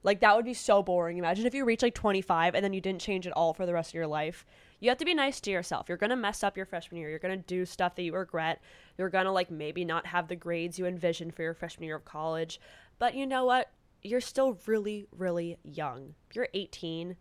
Like 0.03 0.19
that 0.19 0.35
would 0.35 0.45
be 0.45 0.53
so 0.53 0.83
boring. 0.83 1.17
Imagine 1.17 1.45
if 1.45 1.53
you 1.53 1.65
reach 1.65 1.81
like 1.81 1.93
25 1.93 2.55
and 2.55 2.63
then 2.63 2.73
you 2.73 2.81
didn't 2.81 3.01
change 3.01 3.25
at 3.25 3.33
all 3.33 3.53
for 3.53 3.65
the 3.65 3.73
rest 3.73 3.91
of 3.91 3.95
your 3.95 4.07
life. 4.07 4.45
You 4.79 4.89
have 4.89 4.97
to 4.97 5.05
be 5.05 5.13
nice 5.13 5.39
to 5.41 5.51
yourself. 5.51 5.87
You're 5.87 5.97
going 5.97 6.09
to 6.09 6.15
mess 6.17 6.43
up 6.43 6.57
your 6.57 6.65
freshman 6.65 6.99
year. 6.99 7.09
You're 7.09 7.19
going 7.19 7.39
to 7.39 7.45
do 7.47 7.65
stuff 7.65 7.95
that 7.95 8.03
you 8.03 8.13
regret. 8.13 8.61
You're 8.97 9.09
going 9.09 9.25
to 9.25 9.31
like 9.31 9.49
maybe 9.49 9.85
not 9.85 10.07
have 10.07 10.27
the 10.27 10.35
grades 10.35 10.77
you 10.77 10.85
envisioned 10.85 11.33
for 11.33 11.43
your 11.43 11.53
freshman 11.53 11.85
year 11.85 11.95
of 11.95 12.05
college. 12.05 12.59
But 12.99 13.15
you 13.15 13.25
know 13.25 13.45
what? 13.45 13.71
You're 14.01 14.21
still 14.21 14.59
really 14.65 15.07
really 15.15 15.57
young. 15.63 16.15
You're 16.33 16.49
18. 16.53 17.15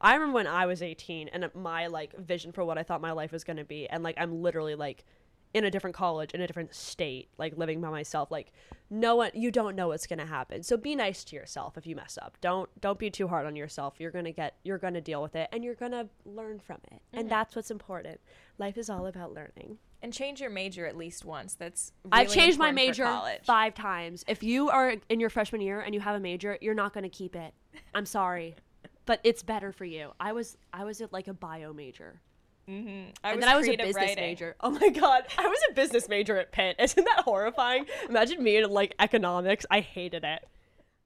I 0.00 0.14
remember 0.14 0.34
when 0.34 0.46
I 0.46 0.66
was 0.66 0.82
18 0.82 1.28
and 1.28 1.48
my 1.54 1.86
like 1.86 2.16
vision 2.16 2.52
for 2.52 2.64
what 2.64 2.78
I 2.78 2.82
thought 2.82 3.00
my 3.00 3.12
life 3.12 3.32
was 3.32 3.44
going 3.44 3.58
to 3.58 3.64
be 3.64 3.88
and 3.88 4.02
like 4.02 4.16
I'm 4.18 4.42
literally 4.42 4.74
like 4.74 5.04
in 5.52 5.64
a 5.64 5.70
different 5.70 5.96
college 5.96 6.32
in 6.32 6.40
a 6.40 6.46
different 6.46 6.74
state 6.74 7.28
like 7.38 7.56
living 7.56 7.80
by 7.80 7.90
myself 7.90 8.30
like 8.30 8.52
no 8.90 9.14
one 9.14 9.30
you 9.34 9.50
don't 9.52 9.76
know 9.76 9.88
what's 9.88 10.06
going 10.06 10.18
to 10.18 10.26
happen. 10.26 10.62
So 10.62 10.76
be 10.76 10.96
nice 10.96 11.22
to 11.24 11.36
yourself 11.36 11.78
if 11.78 11.86
you 11.86 11.94
mess 11.94 12.18
up. 12.20 12.36
Don't 12.40 12.68
don't 12.80 12.98
be 12.98 13.08
too 13.08 13.28
hard 13.28 13.46
on 13.46 13.54
yourself. 13.54 13.94
You're 13.98 14.10
going 14.10 14.24
to 14.24 14.32
get 14.32 14.56
you're 14.64 14.78
going 14.78 14.94
to 14.94 15.00
deal 15.00 15.22
with 15.22 15.36
it 15.36 15.48
and 15.52 15.62
you're 15.62 15.76
going 15.76 15.92
to 15.92 16.08
learn 16.24 16.58
from 16.58 16.78
it. 16.90 17.00
And 17.12 17.22
mm-hmm. 17.22 17.28
that's 17.28 17.54
what's 17.54 17.70
important. 17.70 18.20
Life 18.58 18.76
is 18.76 18.90
all 18.90 19.06
about 19.06 19.32
learning. 19.32 19.78
And 20.02 20.12
change 20.12 20.40
your 20.40 20.50
major 20.50 20.86
at 20.86 20.96
least 20.96 21.24
once. 21.24 21.54
That's 21.54 21.92
I've 22.10 22.30
changed 22.30 22.58
my 22.58 22.72
major 22.72 23.06
five 23.44 23.74
times. 23.74 24.24
If 24.26 24.42
you 24.42 24.70
are 24.70 24.96
in 25.08 25.20
your 25.20 25.30
freshman 25.30 25.60
year 25.60 25.80
and 25.80 25.94
you 25.94 26.00
have 26.00 26.16
a 26.16 26.20
major, 26.20 26.58
you're 26.60 26.74
not 26.74 26.92
going 26.92 27.04
to 27.04 27.10
keep 27.10 27.36
it. 27.36 27.54
I'm 27.94 28.06
sorry, 28.06 28.56
but 29.04 29.20
it's 29.22 29.42
better 29.42 29.72
for 29.72 29.84
you. 29.84 30.12
I 30.18 30.32
was 30.32 30.56
I 30.72 30.84
was 30.84 31.00
at 31.00 31.12
like 31.12 31.28
a 31.28 31.34
bio 31.34 31.72
major, 31.72 32.22
Mhm. 32.70 33.12
I 33.24 33.32
and 33.32 33.42
then 33.42 33.48
I 33.48 33.56
was 33.56 33.68
a 33.68 33.76
business 33.76 33.96
writing. 33.96 34.16
major. 34.16 34.56
Oh 34.60 34.70
my 34.70 34.88
god, 34.90 35.24
I 35.36 35.48
was 35.48 35.58
a 35.70 35.74
business 35.74 36.08
major 36.08 36.38
at 36.38 36.52
Pitt. 36.52 36.76
Isn't 36.78 37.04
that 37.04 37.24
horrifying? 37.24 37.86
Imagine 38.08 38.42
me 38.42 38.56
in 38.58 38.70
like 38.70 38.94
economics. 38.98 39.66
I 39.70 39.80
hated 39.80 40.24
it. 40.24 40.46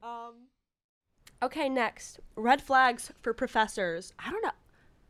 Um. 0.03 0.35
Okay, 1.43 1.69
next 1.69 2.21
red 2.37 2.61
flags 2.63 3.11
for 3.23 3.33
professors. 3.33 4.13
I 4.19 4.31
don't 4.31 4.43
know. 4.43 4.51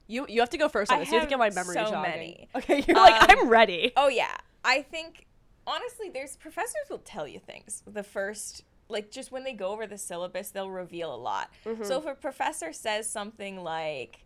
You 0.07 0.27
you 0.29 0.41
have 0.41 0.51
to 0.51 0.59
go 0.59 0.69
first 0.69 0.93
on 0.93 1.01
this. 1.01 1.09
You 1.11 1.15
have 1.19 1.25
to 1.25 1.31
get 1.31 1.39
my 1.39 1.51
memory 1.51 1.75
so 1.75 1.85
jogging. 1.85 2.03
many. 2.03 2.49
Okay, 2.55 2.85
you're 2.87 2.97
like 2.97 3.21
Um, 3.23 3.27
I'm 3.31 3.49
ready. 3.49 3.93
Oh 3.97 4.09
yeah, 4.09 4.37
I 4.65 4.83
think 4.83 5.27
honestly, 5.67 6.11
there's 6.11 6.37
professors 6.37 6.87
will 6.89 6.99
tell 6.99 7.27
you 7.27 7.41
things 7.41 7.83
the 7.87 8.03
first 8.03 8.65
like 8.89 9.11
just 9.11 9.33
when 9.33 9.45
they 9.45 9.55
go 9.55 9.69
over 9.69 9.87
the 9.87 9.99
syllabus, 9.99 10.51
they'll 10.51 10.71
reveal 10.71 11.15
a 11.15 11.17
lot. 11.17 11.51
Mm-hmm. 11.65 11.85
So 11.85 11.99
if 11.99 12.07
a 12.07 12.15
professor 12.15 12.73
says 12.73 13.09
something 13.09 13.63
like, 13.63 14.24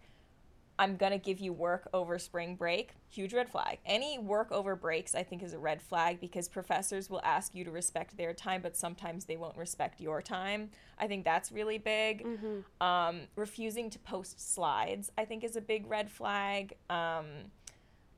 I'm 0.78 0.96
going 0.96 1.12
to 1.12 1.18
give 1.18 1.40
you 1.40 1.52
work 1.52 1.88
over 1.92 2.18
spring 2.18 2.54
break, 2.54 2.92
huge 3.08 3.34
red 3.34 3.48
flag. 3.48 3.78
Any 3.84 4.18
work 4.18 4.52
over 4.52 4.76
breaks, 4.76 5.14
I 5.14 5.22
think, 5.22 5.42
is 5.42 5.52
a 5.52 5.58
red 5.58 5.82
flag 5.82 6.20
because 6.20 6.48
professors 6.48 7.10
will 7.10 7.20
ask 7.24 7.54
you 7.54 7.64
to 7.64 7.70
respect 7.70 8.16
their 8.16 8.32
time, 8.32 8.62
but 8.62 8.76
sometimes 8.76 9.24
they 9.24 9.36
won't 9.36 9.56
respect 9.56 10.00
your 10.00 10.22
time. 10.22 10.70
I 10.98 11.06
think 11.06 11.24
that's 11.24 11.50
really 11.50 11.78
big. 11.78 12.24
Mm-hmm. 12.24 12.86
Um, 12.86 13.20
refusing 13.36 13.90
to 13.90 13.98
post 13.98 14.54
slides, 14.54 15.10
I 15.18 15.24
think, 15.24 15.42
is 15.44 15.56
a 15.56 15.60
big 15.60 15.88
red 15.88 16.10
flag. 16.10 16.74
Um, 16.88 17.26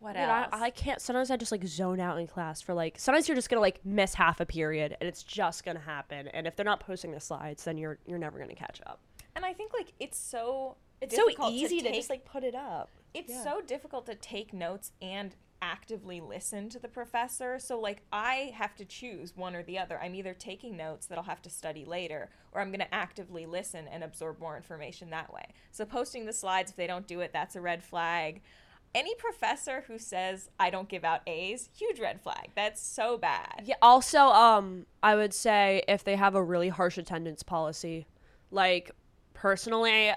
what 0.01 0.15
Dude, 0.15 0.23
I, 0.23 0.45
else? 0.45 0.49
I 0.53 0.71
can't. 0.71 1.01
Sometimes 1.01 1.31
I 1.31 1.37
just 1.37 1.53
like 1.53 1.67
zone 1.67 2.01
out 2.01 2.19
in 2.19 2.27
class 2.27 2.63
for 2.63 2.73
like. 2.73 2.99
Sometimes 2.99 3.29
you're 3.29 3.35
just 3.35 3.51
gonna 3.51 3.61
like 3.61 3.85
miss 3.85 4.15
half 4.15 4.41
a 4.41 4.47
period, 4.47 4.97
and 4.99 5.07
it's 5.07 5.23
just 5.23 5.63
gonna 5.63 5.79
happen. 5.79 6.29
And 6.29 6.47
if 6.47 6.57
they're 6.57 6.65
not 6.65 6.81
posting 6.81 7.11
the 7.13 7.21
slides, 7.21 7.65
then 7.65 7.77
you're 7.77 7.99
you're 8.07 8.19
never 8.19 8.39
gonna 8.39 8.55
catch 8.55 8.81
up. 8.87 9.01
and 9.37 9.45
I 9.45 9.53
think, 9.53 9.73
like, 9.75 9.93
it's 10.01 10.19
so. 10.19 10.77
It's 11.01 11.15
so 11.17 11.27
easy 11.49 11.79
to, 11.79 11.85
take- 11.85 11.95
just 11.95 12.11
like 12.11 12.25
put 12.25 12.45
it 12.45 12.55
up. 12.55 12.89
it's 13.15 13.31
Yeah. 13.33 13.43
so 13.45 13.61
difficult 13.61 14.07
to 14.07 14.15
take 14.15 14.53
notes 14.53 14.93
and 15.03 15.35
actively 15.63 16.21
listen 16.21 16.69
to 16.71 16.79
the 16.79 16.89
professor. 16.89 17.59
So 17.59 17.79
like 17.79 18.03
I 18.13 18.53
have 18.55 18.75
to 18.77 18.85
choose 18.85 19.37
one 19.37 19.55
or 19.55 19.63
the 19.63 19.79
other. 19.79 19.99
I'm 20.01 20.15
either 20.15 20.33
taking 20.33 20.77
notes 20.77 21.07
that 21.07 21.19
I'll 21.19 21.25
have 21.25 21.43
to 21.43 21.51
study 21.51 21.85
later 21.85 22.31
or 22.53 22.61
I'm 22.63 22.69
going 22.71 22.81
to 22.81 22.95
actively 22.95 23.45
listen 23.47 23.87
and 23.89 24.03
absorb 24.03 24.41
more 24.41 24.57
information 24.57 25.11
that 25.11 25.33
way. 25.33 25.45
So 25.71 25.85
posting 25.85 26.25
the 26.25 26.33
slides 26.33 26.71
if 26.71 26.77
they 26.77 26.87
don't 26.87 27.07
do 27.07 27.21
it, 27.21 27.33
that's 27.33 27.57
a 27.57 27.61
red 27.61 27.83
flag. 27.83 28.41
Any 28.95 29.15
professor 29.17 29.85
who 29.87 29.99
says 29.99 30.49
I 30.59 30.71
don't 30.71 30.89
give 30.89 31.05
out 31.05 31.21
A's, 31.27 31.69
huge 31.77 32.01
red 32.01 32.21
flag. 32.23 32.51
That's 32.57 32.81
so 32.83 33.19
bad. 33.19 33.63
Yeah. 33.67 33.77
Also, 33.83 34.19
um, 34.19 34.87
I 35.03 35.15
would 35.15 35.35
say 35.35 35.83
if 35.89 36.03
they 36.05 36.17
have 36.17 36.35
a 36.35 36.43
really 36.43 36.71
harsh 36.71 36.97
attendance 36.97 37.43
policy, 37.43 38.07
like 38.51 38.93
personally, 39.35 40.13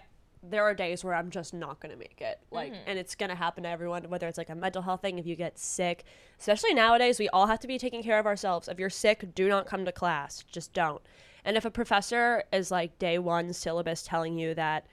there 0.50 0.64
are 0.64 0.74
days 0.74 1.04
where 1.04 1.14
I'm 1.14 1.30
just 1.30 1.54
not 1.54 1.80
gonna 1.80 1.96
make 1.96 2.20
it. 2.20 2.40
Like, 2.52 2.74
mm-hmm. 2.74 2.84
and 2.88 3.00
it's 3.00 3.16
gonna 3.16 3.36
happen 3.36 3.64
to 3.64 3.70
everyone, 3.70 4.10
whether 4.10 4.28
it's 4.28 4.38
like 4.38 4.50
a 4.50 4.56
mental 4.56 4.82
health 4.82 5.02
thing, 5.02 5.18
if 5.18 5.26
you 5.26 5.36
get 5.36 5.58
sick. 5.58 6.04
Especially 6.40 6.74
nowadays, 6.74 7.18
we 7.18 7.30
all 7.30 7.48
have 7.48 7.60
to 7.62 7.68
be 7.68 7.78
taking 7.78 8.04
care 8.04 8.20
of 8.20 8.26
ourselves. 8.26 8.68
If 8.68 8.80
you're 8.80 8.90
sick, 8.90 9.34
do 9.34 9.48
not 9.48 9.66
come 9.66 9.86
to 9.86 9.92
class. 9.92 10.44
Just 10.44 10.74
don't. 10.74 11.02
And 11.46 11.58
if 11.58 11.66
a 11.66 11.72
professor 11.72 12.44
is 12.52 12.72
like 12.72 13.00
day 13.00 13.18
one 13.20 13.54
syllabus 13.54 14.04
telling 14.04 14.38
you 14.38 14.54
that 14.56 14.86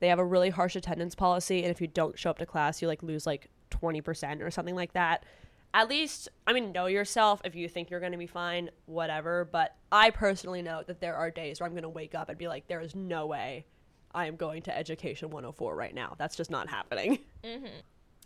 they 0.00 0.08
have 0.08 0.18
a 0.18 0.24
really 0.24 0.50
harsh 0.50 0.76
attendance 0.76 1.14
policy, 1.14 1.62
and 1.62 1.70
if 1.70 1.80
you 1.80 1.86
don't 1.86 2.18
show 2.18 2.30
up 2.30 2.38
to 2.38 2.46
class, 2.46 2.80
you 2.80 2.88
like 2.88 3.02
lose 3.02 3.26
like 3.26 3.48
20% 3.70 4.42
or 4.42 4.50
something 4.50 4.74
like 4.74 4.92
that. 4.92 5.24
At 5.72 5.88
least, 5.88 6.28
I 6.46 6.52
mean, 6.52 6.72
know 6.72 6.86
yourself. 6.86 7.40
If 7.44 7.54
you 7.54 7.68
think 7.68 7.90
you're 7.90 8.00
going 8.00 8.12
to 8.12 8.18
be 8.18 8.26
fine, 8.26 8.70
whatever. 8.86 9.48
But 9.50 9.76
I 9.92 10.10
personally 10.10 10.62
know 10.62 10.82
that 10.86 11.00
there 11.00 11.14
are 11.14 11.30
days 11.30 11.60
where 11.60 11.66
I'm 11.66 11.74
going 11.74 11.84
to 11.84 11.88
wake 11.88 12.14
up 12.14 12.28
and 12.28 12.36
be 12.36 12.48
like, 12.48 12.66
there 12.66 12.80
is 12.80 12.96
no 12.96 13.26
way 13.26 13.66
I 14.14 14.26
am 14.26 14.36
going 14.36 14.62
to 14.62 14.76
Education 14.76 15.30
104 15.30 15.74
right 15.74 15.94
now. 15.94 16.14
That's 16.18 16.36
just 16.36 16.50
not 16.50 16.68
happening. 16.68 17.18
Mm-hmm. 17.44 17.66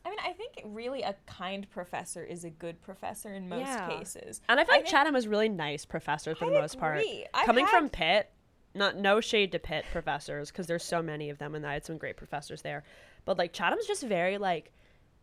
I 0.06 0.10
mean, 0.10 0.18
I 0.22 0.32
think 0.32 0.60
really 0.66 1.00
a 1.00 1.14
kind 1.24 1.66
professor 1.70 2.22
is 2.22 2.44
a 2.44 2.50
good 2.50 2.82
professor 2.82 3.32
in 3.32 3.48
most 3.48 3.60
Yeah. 3.60 3.88
cases. 3.88 4.42
And 4.50 4.60
I 4.60 4.64
feel 4.64 4.74
like 4.74 4.82
think- 4.84 4.90
Chatham 4.94 5.16
is 5.16 5.26
really 5.26 5.48
nice 5.48 5.86
professors 5.86 6.36
for 6.36 6.50
the 6.50 6.58
I 6.58 6.60
most 6.60 6.78
part. 6.78 7.02
I've 7.32 7.46
Coming 7.46 7.64
had- 7.64 7.70
from 7.70 7.88
Pitt, 7.88 8.30
not 8.74 8.96
no 8.98 9.22
shade 9.22 9.52
to 9.52 9.58
Pitt 9.58 9.84
professors 9.92 10.50
because 10.50 10.66
there's 10.66 10.84
so 10.84 11.00
many 11.00 11.30
of 11.30 11.38
them, 11.38 11.54
and 11.54 11.64
I 11.66 11.72
had 11.72 11.86
some 11.86 11.96
great 11.96 12.16
professors 12.18 12.60
there. 12.60 12.82
But 13.24 13.38
like 13.38 13.54
Chatham's 13.54 13.86
just 13.86 14.02
very 14.02 14.36
like 14.36 14.72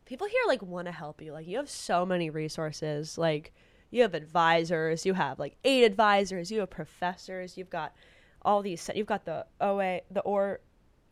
people 0.05 0.25
here 0.25 0.41
like 0.47 0.63
want 0.63 0.87
to 0.87 0.91
help 0.91 1.21
you. 1.21 1.31
Like 1.31 1.45
you 1.47 1.57
have 1.57 1.69
so 1.69 2.03
many 2.03 2.31
resources. 2.31 3.19
Like 3.19 3.53
you 3.91 4.01
have 4.01 4.15
advisors, 4.15 5.05
you 5.05 5.13
have 5.13 5.37
like 5.37 5.57
eight 5.63 5.83
advisors, 5.83 6.49
you 6.49 6.61
have 6.61 6.69
professors, 6.71 7.55
you've 7.55 7.69
got 7.69 7.93
all 8.43 8.61
these. 8.61 8.89
You've 8.93 9.07
got 9.07 9.25
the 9.25 9.45
OA, 9.59 10.01
the 10.11 10.21
or. 10.21 10.59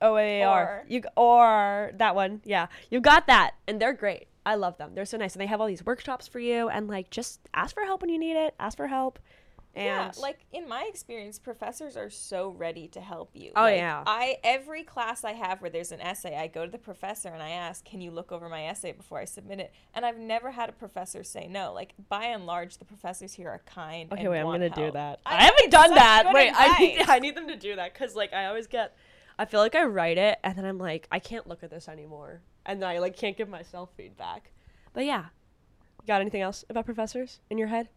OAR. 0.01 0.47
Or. 0.47 0.85
You 0.87 1.03
or 1.17 1.91
that 1.97 2.15
one. 2.15 2.41
Yeah. 2.45 2.67
you've 2.89 3.03
got 3.03 3.27
that. 3.27 3.51
And 3.67 3.81
they're 3.81 3.93
great. 3.93 4.27
I 4.45 4.55
love 4.55 4.77
them. 4.77 4.91
They're 4.95 5.05
so 5.05 5.17
nice. 5.17 5.33
And 5.33 5.41
they 5.41 5.45
have 5.47 5.59
all 5.59 5.67
these 5.67 5.85
workshops 5.85 6.27
for 6.27 6.39
you 6.39 6.69
and 6.69 6.87
like 6.87 7.09
just 7.09 7.41
ask 7.53 7.75
for 7.75 7.83
help 7.83 8.01
when 8.01 8.09
you 8.09 8.17
need 8.17 8.37
it. 8.37 8.55
Ask 8.59 8.77
for 8.77 8.87
help. 8.87 9.19
And 9.75 9.85
yeah, 9.85 10.11
like 10.19 10.45
in 10.51 10.67
my 10.67 10.85
experience, 10.89 11.37
professors 11.37 11.95
are 11.95 12.09
so 12.09 12.49
ready 12.49 12.87
to 12.89 12.99
help 12.99 13.29
you. 13.35 13.51
Oh, 13.55 13.61
Like, 13.63 13.77
yeah. 13.77 14.03
I 14.07 14.37
every 14.43 14.83
class 14.83 15.23
I 15.23 15.33
have 15.33 15.61
where 15.61 15.69
there's 15.69 15.91
an 15.91 16.01
essay, 16.01 16.35
I 16.35 16.47
go 16.47 16.65
to 16.65 16.71
the 16.71 16.79
professor 16.79 17.29
and 17.29 17.41
I 17.41 17.51
ask, 17.51 17.85
"Can 17.85 18.01
you 18.01 18.09
look 18.09 18.31
over 18.31 18.49
my 18.49 18.65
essay 18.65 18.93
before 18.93 19.19
I 19.19 19.25
submit 19.25 19.59
it?" 19.59 19.71
And 19.93 20.05
I've 20.05 20.17
never 20.17 20.51
had 20.51 20.69
a 20.69 20.71
professor 20.71 21.23
say 21.23 21.47
no. 21.47 21.71
Like 21.71 21.93
by 22.09 22.25
and 22.25 22.47
large, 22.47 22.79
the 22.79 22.85
professors 22.85 23.33
here 23.33 23.47
are 23.47 23.61
kind. 23.67 24.11
Okay, 24.11 24.27
wait, 24.27 24.39
I'm 24.39 24.47
gonna 24.47 24.71
do 24.71 24.89
that. 24.91 25.19
I 25.25 25.37
I, 25.37 25.43
haven't 25.43 25.69
done 25.69 25.93
that. 25.93 26.31
Wait, 26.33 26.51
I 26.55 26.79
need. 26.79 27.01
I 27.07 27.19
need 27.19 27.35
them 27.35 27.47
to 27.47 27.55
do 27.55 27.75
that 27.75 27.93
because 27.93 28.15
like 28.15 28.33
I 28.33 28.47
always 28.47 28.65
get, 28.65 28.97
I 29.37 29.45
feel 29.45 29.59
like 29.59 29.75
I 29.75 29.83
write 29.83 30.17
it 30.17 30.39
and 30.43 30.57
then 30.57 30.65
I'm 30.65 30.79
like 30.79 31.07
I 31.11 31.19
can't 31.19 31.45
look 31.47 31.63
at 31.63 31.69
this 31.69 31.87
anymore, 31.87 32.41
and 32.65 32.81
then 32.81 32.89
I 32.89 32.97
like 32.97 33.15
can't 33.15 33.37
give 33.37 33.49
myself 33.49 33.91
feedback. 33.95 34.51
But 34.93 35.05
yeah, 35.05 35.25
you 36.01 36.07
got 36.07 36.21
anything 36.21 36.41
else 36.41 36.65
about 36.69 36.85
professors 36.85 37.39
in 37.51 37.59
your 37.59 37.67
head? 37.67 37.89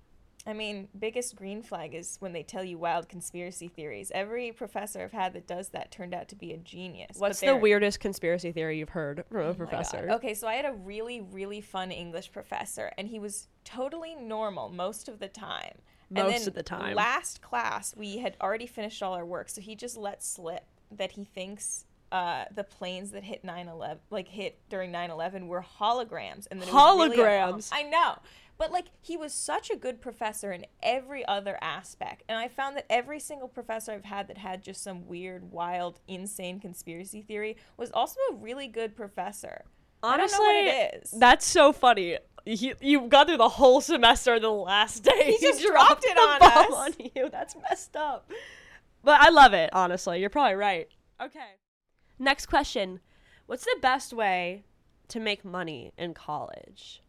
I 0.46 0.52
mean, 0.52 0.88
biggest 0.98 1.36
green 1.36 1.62
flag 1.62 1.94
is 1.94 2.16
when 2.20 2.32
they 2.32 2.42
tell 2.42 2.64
you 2.64 2.78
wild 2.78 3.08
conspiracy 3.08 3.68
theories. 3.68 4.10
Every 4.14 4.50
professor 4.52 5.02
I've 5.02 5.12
had 5.12 5.34
that 5.34 5.46
does 5.46 5.68
that 5.68 5.90
turned 5.90 6.14
out 6.14 6.28
to 6.28 6.36
be 6.36 6.52
a 6.52 6.56
genius. 6.56 7.16
What's 7.18 7.40
the 7.40 7.56
weirdest 7.56 8.00
conspiracy 8.00 8.50
theory 8.50 8.78
you've 8.78 8.88
heard 8.88 9.24
from 9.30 9.40
a 9.40 9.50
Oh 9.50 9.54
professor? 9.54 10.08
Okay, 10.12 10.34
so 10.34 10.48
I 10.48 10.54
had 10.54 10.64
a 10.64 10.72
really, 10.72 11.20
really 11.20 11.60
fun 11.60 11.92
English 11.92 12.32
professor, 12.32 12.90
and 12.98 13.08
he 13.08 13.18
was 13.18 13.48
totally 13.64 14.14
normal 14.14 14.68
most 14.68 15.08
of 15.08 15.20
the 15.20 15.28
time. 15.28 15.78
And 16.08 16.18
Most 16.18 16.40
then 16.40 16.48
of 16.48 16.54
the 16.54 16.62
time. 16.62 16.94
Last 16.94 17.40
class, 17.40 17.94
we 17.96 18.18
had 18.18 18.36
already 18.40 18.66
finished 18.66 19.02
all 19.02 19.14
our 19.14 19.24
work, 19.24 19.48
so 19.48 19.60
he 19.60 19.74
just 19.76 19.96
let 19.96 20.22
slip 20.22 20.64
that 20.90 21.12
he 21.12 21.24
thinks 21.24 21.86
uh, 22.12 22.44
the 22.54 22.62
planes 22.62 23.10
that 23.12 23.24
hit 23.24 23.44
9/11, 23.44 23.98
like 24.10 24.28
hit 24.28 24.58
during 24.68 24.92
9/11, 24.92 25.46
were 25.48 25.64
holograms, 25.80 26.46
and 26.50 26.60
then 26.60 26.68
it 26.68 26.74
was 26.74 27.10
really. 27.10 27.16
Holograms? 27.16 27.70
I 27.72 27.82
know. 27.82 28.18
But 28.58 28.70
like 28.70 28.86
he 29.00 29.16
was 29.16 29.32
such 29.32 29.70
a 29.70 29.76
good 29.76 30.00
professor 30.00 30.52
in 30.52 30.66
every 30.82 31.26
other 31.26 31.58
aspect. 31.62 32.22
And 32.28 32.38
I 32.38 32.46
found 32.48 32.76
that 32.76 32.86
every 32.90 33.18
single 33.18 33.48
professor 33.48 33.92
I've 33.92 34.04
had 34.04 34.28
that 34.28 34.38
had 34.38 34.62
just 34.62 34.82
some 34.82 35.08
weird, 35.08 35.50
wild, 35.50 35.98
insane 36.06 36.60
conspiracy 36.60 37.22
theory 37.22 37.56
was 37.76 37.90
also 37.92 38.20
a 38.30 38.34
really 38.34 38.68
good 38.68 38.94
professor. 38.94 39.64
Honestly, 40.02 40.36
I 40.36 40.38
don't 40.38 40.64
know 40.64 40.70
what 40.70 40.94
it 40.94 41.02
is. 41.02 41.10
that's 41.12 41.46
so 41.46 41.72
funny. 41.72 42.18
You, 42.44 42.74
you 42.80 43.00
got 43.02 43.28
through 43.28 43.36
the 43.38 43.48
whole 43.48 43.80
semester 43.80 44.38
the 44.38 44.50
last 44.50 45.02
day. 45.04 45.36
He 45.38 45.44
just 45.44 45.62
you 45.62 45.70
dropped 45.70 46.04
it 46.04 46.16
on 46.18 46.42
us. 46.42 46.72
on 46.98 47.10
you. 47.16 47.30
That's 47.30 47.56
messed 47.68 47.96
up. 47.96 48.30
But 49.02 49.20
I 49.20 49.30
love 49.30 49.54
it, 49.54 49.70
honestly. 49.72 50.20
You're 50.20 50.30
probably 50.30 50.56
right. 50.56 50.88
Okay. 51.20 51.40
Next 52.22 52.46
question. 52.46 53.00
What's 53.46 53.64
the 53.64 53.76
best 53.82 54.12
way 54.12 54.62
to 55.08 55.18
make 55.18 55.44
money 55.44 55.90
in 55.98 56.14
college? 56.14 57.02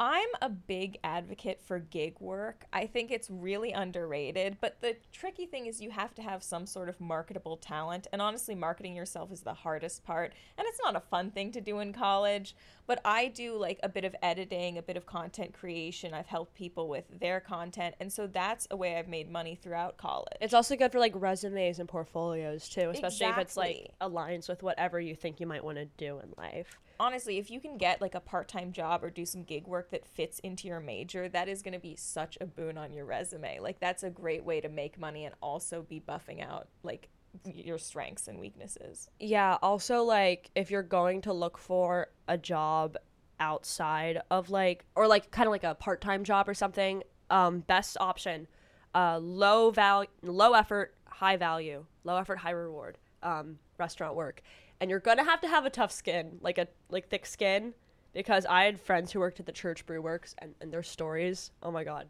I'm 0.00 0.28
a 0.42 0.48
big 0.48 0.98
advocate 1.04 1.60
for 1.62 1.78
gig 1.78 2.16
work. 2.18 2.64
I 2.72 2.86
think 2.86 3.12
it's 3.12 3.30
really 3.30 3.70
underrated, 3.70 4.56
but 4.60 4.80
the 4.80 4.96
tricky 5.12 5.46
thing 5.46 5.66
is 5.66 5.80
you 5.80 5.90
have 5.90 6.12
to 6.16 6.22
have 6.22 6.42
some 6.42 6.66
sort 6.66 6.88
of 6.88 7.00
marketable 7.00 7.56
talent. 7.56 8.08
And 8.12 8.20
honestly, 8.20 8.56
marketing 8.56 8.96
yourself 8.96 9.30
is 9.30 9.42
the 9.42 9.54
hardest 9.54 10.02
part. 10.04 10.32
And 10.58 10.66
it's 10.66 10.80
not 10.82 10.96
a 10.96 11.00
fun 11.00 11.30
thing 11.30 11.52
to 11.52 11.60
do 11.60 11.78
in 11.78 11.92
college, 11.92 12.56
but 12.88 13.00
I 13.04 13.28
do 13.28 13.56
like 13.56 13.78
a 13.84 13.88
bit 13.88 14.04
of 14.04 14.16
editing, 14.20 14.78
a 14.78 14.82
bit 14.82 14.96
of 14.96 15.06
content 15.06 15.54
creation. 15.54 16.12
I've 16.12 16.26
helped 16.26 16.54
people 16.54 16.88
with 16.88 17.04
their 17.20 17.38
content. 17.38 17.94
And 18.00 18.12
so 18.12 18.26
that's 18.26 18.66
a 18.72 18.76
way 18.76 18.96
I've 18.98 19.08
made 19.08 19.30
money 19.30 19.54
throughout 19.54 19.96
college. 19.96 20.36
It's 20.40 20.54
also 20.54 20.74
good 20.74 20.90
for 20.90 20.98
like 20.98 21.12
resumes 21.14 21.78
and 21.78 21.88
portfolios 21.88 22.68
too, 22.68 22.90
especially 22.90 23.26
if 23.26 23.38
it's 23.38 23.56
like 23.56 23.76
Exactly. 23.76 23.94
aligns 24.00 24.48
with 24.48 24.64
whatever 24.64 24.98
you 25.00 25.14
think 25.14 25.38
you 25.38 25.46
might 25.46 25.62
want 25.62 25.78
to 25.78 25.84
do 25.84 26.18
in 26.18 26.34
life. 26.36 26.80
Honestly, 26.98 27.38
if 27.38 27.50
you 27.50 27.60
can 27.60 27.76
get 27.78 28.00
like 28.00 28.14
a 28.14 28.20
part 28.20 28.48
time 28.48 28.72
job 28.72 29.02
or 29.04 29.10
do 29.10 29.24
some 29.24 29.42
gig 29.42 29.66
work 29.66 29.90
that 29.90 30.06
fits 30.06 30.38
into 30.40 30.68
your 30.68 30.80
major, 30.80 31.28
that 31.28 31.48
is 31.48 31.62
going 31.62 31.74
to 31.74 31.80
be 31.80 31.96
such 31.96 32.38
a 32.40 32.46
boon 32.46 32.78
on 32.78 32.92
your 32.92 33.04
resume. 33.04 33.58
Like, 33.60 33.80
that's 33.80 34.02
a 34.02 34.10
great 34.10 34.44
way 34.44 34.60
to 34.60 34.68
make 34.68 34.98
money 34.98 35.24
and 35.24 35.34
also 35.42 35.82
be 35.82 36.00
buffing 36.00 36.42
out 36.42 36.68
like 36.82 37.08
your 37.44 37.78
strengths 37.78 38.28
and 38.28 38.38
weaknesses. 38.38 39.08
Yeah, 39.18 39.58
also 39.62 40.02
like 40.02 40.50
if 40.54 40.70
you're 40.70 40.82
going 40.82 41.22
to 41.22 41.32
look 41.32 41.58
for 41.58 42.08
a 42.28 42.38
job 42.38 42.96
outside 43.40 44.20
of 44.30 44.50
like 44.50 44.84
or 44.94 45.08
like 45.08 45.30
kind 45.30 45.46
of 45.46 45.50
like 45.50 45.64
a 45.64 45.74
part-time 45.74 46.24
job 46.24 46.48
or 46.48 46.54
something, 46.54 47.02
um 47.30 47.60
best 47.60 47.96
option 48.00 48.46
uh 48.94 49.18
low 49.18 49.70
value 49.70 50.08
low 50.22 50.52
effort, 50.52 50.94
high 51.06 51.36
value, 51.36 51.84
low 52.04 52.16
effort, 52.16 52.38
high 52.38 52.50
reward 52.50 52.98
um 53.22 53.58
restaurant 53.78 54.14
work. 54.14 54.42
And 54.80 54.90
you're 54.90 55.00
to 55.00 55.24
have 55.24 55.40
to 55.40 55.48
have 55.48 55.64
a 55.64 55.70
tough 55.70 55.92
skin, 55.92 56.38
like 56.40 56.58
a 56.58 56.68
like 56.90 57.08
thick 57.08 57.26
skin 57.26 57.74
because 58.12 58.46
I 58.46 58.64
had 58.64 58.80
friends 58.80 59.12
who 59.12 59.20
worked 59.20 59.40
at 59.40 59.46
the 59.46 59.52
Church 59.52 59.84
Brew 59.86 60.00
Works 60.00 60.34
and, 60.38 60.54
and 60.60 60.72
their 60.72 60.82
stories, 60.82 61.50
oh 61.62 61.70
my 61.70 61.84
god. 61.84 62.08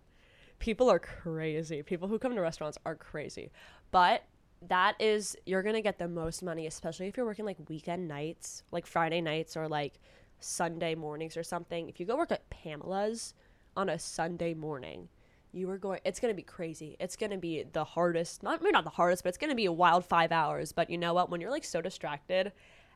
People 0.59 0.91
are 0.91 0.99
crazy. 0.99 1.83
People 1.83 2.09
who 2.09 2.19
come 2.19 2.35
to 2.35 2.41
restaurants 2.41 2.79
are 2.87 2.95
crazy. 2.95 3.51
But 3.91 4.25
that 4.69 4.95
is 4.99 5.37
you're 5.47 5.63
gonna 5.63 5.83
get 5.83 5.99
the 5.99 6.09
most 6.09 6.43
money, 6.43 6.67
especially 6.67 7.07
if 7.07 7.17
you're 7.17 7.27
working 7.27 7.45
like 7.45 7.59
weekend 7.69 8.09
nights, 8.09 8.63
like 8.71 8.87
Friday 8.87 9.21
nights 9.21 9.57
or 9.57 9.69
like 9.69 9.95
Sunday 10.41 10.95
mornings 10.95 11.37
or 11.37 11.43
something. 11.43 11.89
If 11.89 11.99
you 11.99 12.07
go 12.07 12.17
work 12.17 12.33
at 12.33 12.49
Pamela's 12.51 13.35
on 13.77 13.89
a 13.89 13.99
Sunday 13.99 14.55
morning, 14.55 15.09
you 15.55 15.71
are 15.71 15.79
going 15.79 16.01
it's 16.05 16.21
going 16.21 16.33
to 16.33 16.37
be 16.37 16.43
crazy. 16.43 16.97
It's 16.99 17.17
going 17.17 17.31
to 17.31 17.39
be 17.39 17.65
the 17.73 17.85
hardest 17.85 18.43
not 18.43 18.61
maybe 18.63 18.73
not 18.73 18.85
the 18.85 18.91
hardest 18.91 19.23
but 19.23 19.29
it's 19.31 19.39
going 19.39 19.51
to 19.51 19.57
be 19.57 19.67
a 19.67 19.73
wild 19.73 20.05
five 20.05 20.33
hours. 20.33 20.73
But 20.73 20.91
you 20.91 20.99
know 20.99 21.15
what? 21.15 21.31
When 21.31 21.41
you're 21.41 21.51
like 21.51 21.65
so 21.65 21.81
distracted 21.81 22.53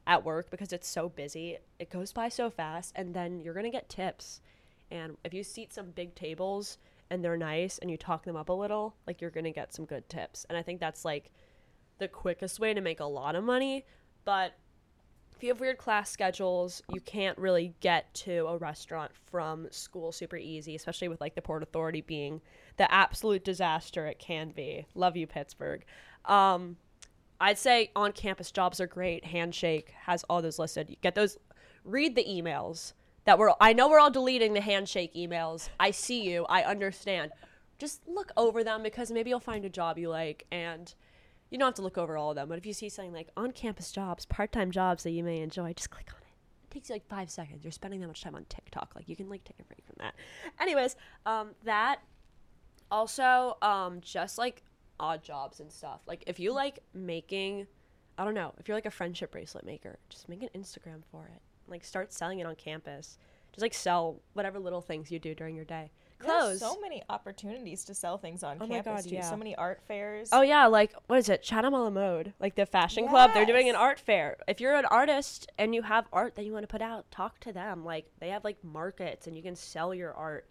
at 0.07 0.25
work 0.25 0.51
because 0.51 0.73
it's 0.73 0.89
so 0.89 1.09
busy 1.09 1.59
it 1.79 1.91
goes 1.91 2.13
by 2.13 2.29
so 2.29 2.49
fast 2.51 2.93
and 2.97 3.15
then 3.15 3.41
you're 3.41 3.55
going 3.55 3.65
to 3.65 3.71
get 3.71 3.89
tips. 3.89 4.41
And 4.91 5.17
if 5.25 5.35
you 5.35 5.43
seat 5.43 5.73
some 5.73 5.91
big 5.91 6.15
tables 6.15 6.79
and 7.11 7.25
they're 7.25 7.37
nice 7.37 7.79
and 7.79 7.91
you 7.91 7.97
talk 7.97 8.25
them 8.25 8.37
up 8.37 8.49
a 8.49 8.53
little 8.53 8.95
like 9.07 9.21
you're 9.21 9.31
going 9.31 9.45
to 9.45 9.51
get 9.51 9.75
some 9.75 9.85
good 9.85 10.09
tips. 10.09 10.47
And 10.49 10.57
i 10.57 10.63
think 10.63 10.81
that's 10.81 11.05
like 11.05 11.31
the 11.99 12.09
quickest 12.09 12.61
way 12.61 12.75
to 12.75 12.81
make 12.81 13.01
a 13.01 13.05
lot 13.05 13.35
of 13.37 13.45
money. 13.45 13.85
But 14.25 14.55
if 15.39 15.45
you 15.45 15.51
have 15.51 15.61
weird 15.61 15.79
class 15.79 16.11
schedules, 16.11 16.83
you 16.93 17.01
can't 17.01 17.39
really 17.39 17.73
get 17.79 18.13
to 18.13 18.49
a 18.49 18.57
restaurant 18.57 19.13
from 19.31 19.69
school 19.71 20.11
super 20.11 20.37
easy, 20.37 20.75
especially 20.75 21.07
with 21.07 21.21
like 21.21 21.37
the 21.37 21.43
Port 21.43 21.63
Authority 21.63 22.01
being 22.01 22.41
the 22.77 22.93
absolute 22.93 23.45
disaster 23.45 24.05
it 24.09 24.19
can 24.19 24.51
be. 24.51 24.85
Love 24.97 25.17
you, 25.17 25.29
Pittsburgh. 25.29 25.85
Um, 26.25 26.77
I'd 27.41 27.57
say 27.57 27.93
on 27.95 28.11
campus 28.11 28.51
jobs 28.51 28.81
are 28.81 28.89
great. 28.89 29.27
Handshake 29.27 29.95
has 30.07 30.25
all 30.29 30.43
those 30.43 30.59
listed. 30.59 30.91
You 30.91 30.97
get 31.03 31.15
those, 31.15 31.39
read 31.85 32.17
the 32.17 32.25
emails 32.25 32.95
that 33.25 33.39
we're, 33.39 33.53
I 33.61 33.75
know 33.75 33.89
we're 33.89 34.01
all 34.01 34.11
deleting 34.11 34.55
the 34.55 34.61
Handshake 34.61 35.15
emails. 35.15 35.69
I 35.79 35.93
see 35.93 36.21
you, 36.21 36.47
I 36.49 36.63
understand. 36.65 37.31
Just 37.79 38.01
look 38.09 38.33
over 38.37 38.65
them 38.65 38.83
because 38.83 39.13
maybe 39.13 39.31
you'll 39.31 39.39
find 39.39 39.65
a 39.65 39.71
job 39.71 39.99
you 39.99 40.09
like 40.09 40.47
and 40.51 40.93
you 41.51 41.59
don't 41.59 41.67
have 41.67 41.75
to 41.75 41.83
look 41.83 41.99
over 41.99 42.17
all 42.17 42.31
of 42.31 42.37
them, 42.37 42.49
but 42.49 42.59
if 42.59 42.67
you 42.67 42.73
see 42.73 42.89
something 42.89 43.13
like 43.13 43.29
on 43.37 43.53
campus 43.53 43.91
jobs, 43.93 44.27
part 44.27 44.53
time 44.53 44.71
jobs 44.71 45.03
that 45.05 45.11
you 45.11 45.25
may 45.25 45.41
enjoy, 45.41 45.73
just 45.73 45.91
click 45.91 46.09
on 46.11 46.21
it. 46.21 46.65
It 46.65 46.71
takes 46.75 46.89
you 46.89 46.95
like 46.95 47.09
five 47.09 47.31
seconds. 47.31 47.65
You're 47.65 47.73
spending 47.73 48.01
that 48.01 48.07
much 48.07 48.23
time 48.23 48.35
on 48.35 48.45
TikTok. 48.49 48.93
Like 48.95 49.09
you 49.09 49.17
can 49.17 49.29
like 49.29 49.45
take 49.45 49.59
a 49.61 49.65
break 49.65 49.85
from 49.87 49.97
that. 49.99 50.15
Anyways, 50.61 50.97
um, 51.27 51.51
that 51.65 52.01
also 52.91 53.57
um 53.63 54.01
just 54.01 54.39
like 54.39 54.63
odd 55.01 55.23
jobs 55.23 55.61
and 55.61 55.73
stuff. 55.73 56.01
Like 56.07 56.25
if 56.27 56.39
you 56.39 56.53
like 56.53 56.81
making 56.95 57.67
I 58.19 58.25
don't 58.25 58.35
know, 58.35 58.53
if 58.59 58.67
you're 58.67 58.77
like 58.77 58.87
a 58.87 58.91
friendship 58.91 59.31
bracelet 59.31 59.65
maker, 59.65 59.99
just 60.09 60.29
make 60.29 60.43
an 60.43 60.49
Instagram 60.57 61.03
for 61.11 61.27
it. 61.27 61.41
Like 61.69 61.85
start 61.85 62.13
selling 62.13 62.41
it 62.41 62.47
on 62.47 62.57
campus. 62.57 63.17
Just 63.53 63.63
like 63.63 63.75
sell 63.75 64.21
whatever 64.35 64.59
little 64.59 64.81
things 64.81 65.11
you 65.11 65.19
do 65.19 65.35
during 65.35 65.55
your 65.55 65.65
day. 65.65 65.91
Clothes. 66.19 66.61
There's 66.61 66.73
so 66.73 66.81
many 66.81 67.03
opportunities 67.09 67.85
to 67.85 67.95
sell 67.95 68.19
things 68.19 68.43
on 68.43 68.57
Oh 68.61 68.67
my 68.67 68.77
campus 68.77 69.05
God, 69.05 69.09
too. 69.11 69.15
yeah. 69.17 69.29
So 69.31 69.37
many 69.37 69.55
art 69.57 69.81
fairs. 69.87 70.29
Oh 70.33 70.43
yeah, 70.43 70.67
like 70.67 70.93
what 71.07 71.19
is 71.19 71.29
it? 71.29 71.43
Chatham 71.43 71.73
mode, 71.95 72.33
like 72.41 72.55
the 72.57 72.67
fashion 72.67 73.09
club. 73.09 73.31
They're 73.35 73.47
doing 73.47 73.69
an 73.69 73.77
art 73.77 73.99
fair. 74.01 74.37
If 74.49 74.61
you're 74.61 74.75
an 74.75 74.85
artist 74.87 75.51
and 75.59 75.75
you 75.75 75.83
have 75.83 76.07
art 76.13 76.35
that 76.37 76.45
you 76.45 76.53
want 76.53 76.65
to 76.65 76.69
put 76.69 76.83
out, 76.83 77.11
talk 77.11 77.39
to 77.41 77.53
them. 77.53 77.85
Like 77.85 78.11
they 78.21 78.29
have 78.31 78.45
like 78.45 78.63
markets 78.65 79.27
and 79.27 79.37
you 79.37 79.43
can 79.43 79.57
sell 79.57 79.95
your 79.95 80.13
art. 80.15 80.49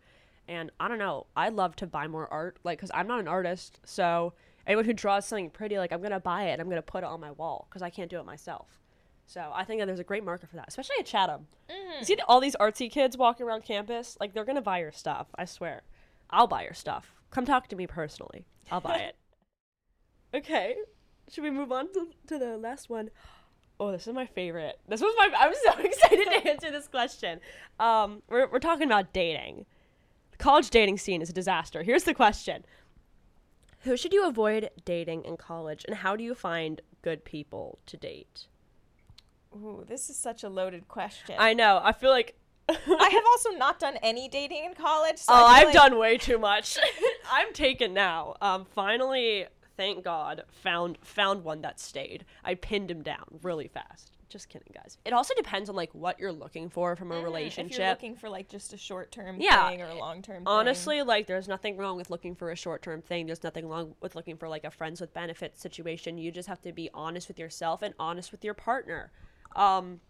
And 0.47 0.71
I 0.79 0.87
don't 0.87 0.99
know, 0.99 1.25
I'd 1.35 1.53
love 1.53 1.75
to 1.77 1.87
buy 1.87 2.07
more 2.07 2.31
art, 2.31 2.57
like 2.63 2.77
because 2.77 2.91
I'm 2.93 3.07
not 3.07 3.19
an 3.19 3.27
artist. 3.27 3.79
So 3.83 4.33
anyone 4.65 4.85
who 4.85 4.93
draws 4.93 5.25
something 5.25 5.49
pretty, 5.49 5.77
like 5.77 5.91
I'm 5.91 6.01
gonna 6.01 6.19
buy 6.21 6.43
it 6.45 6.53
and 6.53 6.61
I'm 6.61 6.69
gonna 6.69 6.81
put 6.81 6.99
it 7.03 7.07
on 7.07 7.19
my 7.19 7.31
wall 7.31 7.67
because 7.69 7.81
I 7.81 7.89
can't 7.89 8.09
do 8.09 8.17
it 8.19 8.25
myself. 8.25 8.79
So 9.27 9.51
I 9.53 9.65
think 9.65 9.81
that 9.81 9.87
there's 9.87 9.99
a 9.99 10.05
great 10.05 10.23
market 10.23 10.49
for 10.49 10.55
that, 10.55 10.69
especially 10.69 10.95
at 10.99 11.05
Chatham. 11.05 11.47
You 11.99 12.05
see 12.05 12.17
all 12.27 12.39
these 12.39 12.55
artsy 12.55 12.89
kids 12.89 13.17
walking 13.17 13.45
around 13.45 13.65
campus, 13.65 14.17
like 14.21 14.33
they're 14.33 14.45
gonna 14.45 14.61
buy 14.61 14.79
your 14.79 14.93
stuff. 14.93 15.27
I 15.35 15.43
swear, 15.45 15.83
I'll 16.29 16.47
buy 16.47 16.63
your 16.63 16.73
stuff. 16.73 17.13
Come 17.29 17.45
talk 17.45 17.67
to 17.67 17.75
me 17.75 17.87
personally. 17.87 18.45
I'll 18.71 18.81
buy 18.81 18.97
it. 18.97 19.15
Okay, 20.33 20.75
should 21.31 21.45
we 21.45 21.49
move 21.49 21.71
on 21.71 21.91
to, 21.93 22.09
to 22.27 22.37
the 22.37 22.57
last 22.57 22.89
one? 22.89 23.09
Oh, 23.79 23.93
this 23.93 24.07
is 24.07 24.13
my 24.13 24.25
favorite. 24.25 24.77
This 24.85 24.99
was 25.01 25.15
my. 25.17 25.31
I'm 25.37 25.53
so 25.53 25.79
excited 25.79 26.25
to 26.25 26.49
answer 26.49 26.69
this 26.69 26.87
question. 26.89 27.39
Um, 27.79 28.21
we're 28.29 28.45
we're 28.47 28.59
talking 28.59 28.87
about 28.87 29.13
dating. 29.13 29.65
The 30.31 30.37
college 30.37 30.69
dating 30.69 30.97
scene 30.97 31.21
is 31.21 31.29
a 31.29 31.33
disaster. 31.33 31.81
Here's 31.81 32.03
the 32.03 32.13
question: 32.13 32.65
Who 33.81 33.95
should 33.95 34.13
you 34.13 34.27
avoid 34.27 34.69
dating 34.83 35.23
in 35.23 35.37
college, 35.37 35.85
and 35.87 35.95
how 35.95 36.17
do 36.17 36.25
you 36.25 36.35
find 36.35 36.81
good 37.01 37.23
people 37.23 37.79
to 37.85 37.95
date? 37.95 38.47
Ooh, 39.63 39.83
this 39.87 40.09
is 40.09 40.15
such 40.17 40.43
a 40.43 40.49
loaded 40.49 40.87
question. 40.87 41.35
I 41.37 41.53
know. 41.53 41.79
I 41.83 41.91
feel 41.91 42.09
like. 42.11 42.37
I 42.69 42.73
have 43.11 43.23
also 43.31 43.51
not 43.51 43.79
done 43.79 43.97
any 44.03 44.27
dating 44.27 44.65
in 44.65 44.73
college. 44.73 45.17
So 45.19 45.33
Oh, 45.33 45.45
I've 45.45 45.65
like- 45.67 45.73
done 45.73 45.97
way 45.97 46.17
too 46.17 46.37
much. 46.37 46.77
I'm 47.31 47.53
taken 47.53 47.93
now. 47.93 48.35
Um, 48.41 48.65
finally, 48.65 49.45
thank 49.77 50.03
God, 50.03 50.43
found 50.51 50.97
found 51.01 51.43
one 51.43 51.61
that 51.61 51.79
stayed. 51.79 52.25
I 52.43 52.55
pinned 52.55 52.91
him 52.91 53.01
down 53.03 53.39
really 53.41 53.67
fast. 53.69 54.11
Just 54.29 54.49
kidding, 54.49 54.73
guys. 54.75 54.97
It 55.05 55.13
also 55.13 55.33
depends 55.35 55.69
on 55.69 55.77
like 55.77 55.95
what 55.95 56.19
you're 56.19 56.33
looking 56.33 56.67
for 56.67 56.97
from 56.97 57.13
a 57.13 57.15
Mhm, 57.15 57.19
If 57.19 57.23
relationship. 57.23 57.79
you're 57.79 57.87
looking 57.89 58.15
for 58.17 58.27
like 58.29 58.49
just 58.49 58.73
a 58.73 58.77
short 58.77 59.09
term 59.13 59.37
Yeah. 59.39 59.69
thing 59.69 59.81
or 59.81 59.87
a 59.87 59.95
long 59.95 60.21
term 60.21 60.43
Honestly, 60.45 61.01
like 61.01 61.27
there's 61.27 61.47
nothing 61.47 61.77
wrong 61.77 61.95
with 61.95 62.09
looking 62.09 62.35
for 62.35 62.51
a 62.51 62.55
short 62.57 62.81
term 62.81 63.01
thing. 63.01 63.27
There's 63.27 63.43
nothing 63.43 63.69
wrong 63.69 63.95
with 64.01 64.15
looking 64.17 64.35
for 64.35 64.49
like 64.49 64.65
a 64.65 64.71
friends 64.71 64.99
with 64.99 65.13
benefits 65.13 65.61
situation. 65.61 66.17
You 66.17 66.33
just 66.33 66.49
have 66.49 66.61
to 66.63 66.73
be 66.73 66.89
honest 66.93 67.29
with 67.29 67.39
yourself 67.39 67.81
and 67.81 67.93
honest 67.97 68.33
with 68.33 68.43
your 68.43 68.53
partner. 68.53 69.13
Um, 69.55 70.01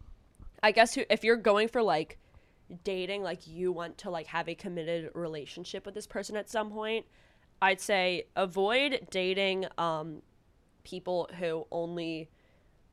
I 0.62 0.71
guess 0.71 0.97
if 1.10 1.23
you're 1.23 1.38
going 1.38 1.67
for 1.67 1.82
like 1.82 2.17
dating, 2.84 3.23
like 3.23 3.47
you 3.47 3.71
want 3.71 3.97
to 4.00 4.10
like 4.10 4.28
have 4.28 4.50
a 4.50 4.56
committed 4.56 5.12
relationship 5.13 5.86
with 5.86 5.95
this 5.95 6.08
person 6.08 6.36
at 6.36 6.50
some 6.50 6.71
point, 6.71 7.06
I'd 7.62 7.82
say 7.82 8.28
avoid 8.36 9.08
dating 9.10 9.65
um 9.78 10.21
people 10.84 11.30
who 11.39 11.65
only 11.71 12.30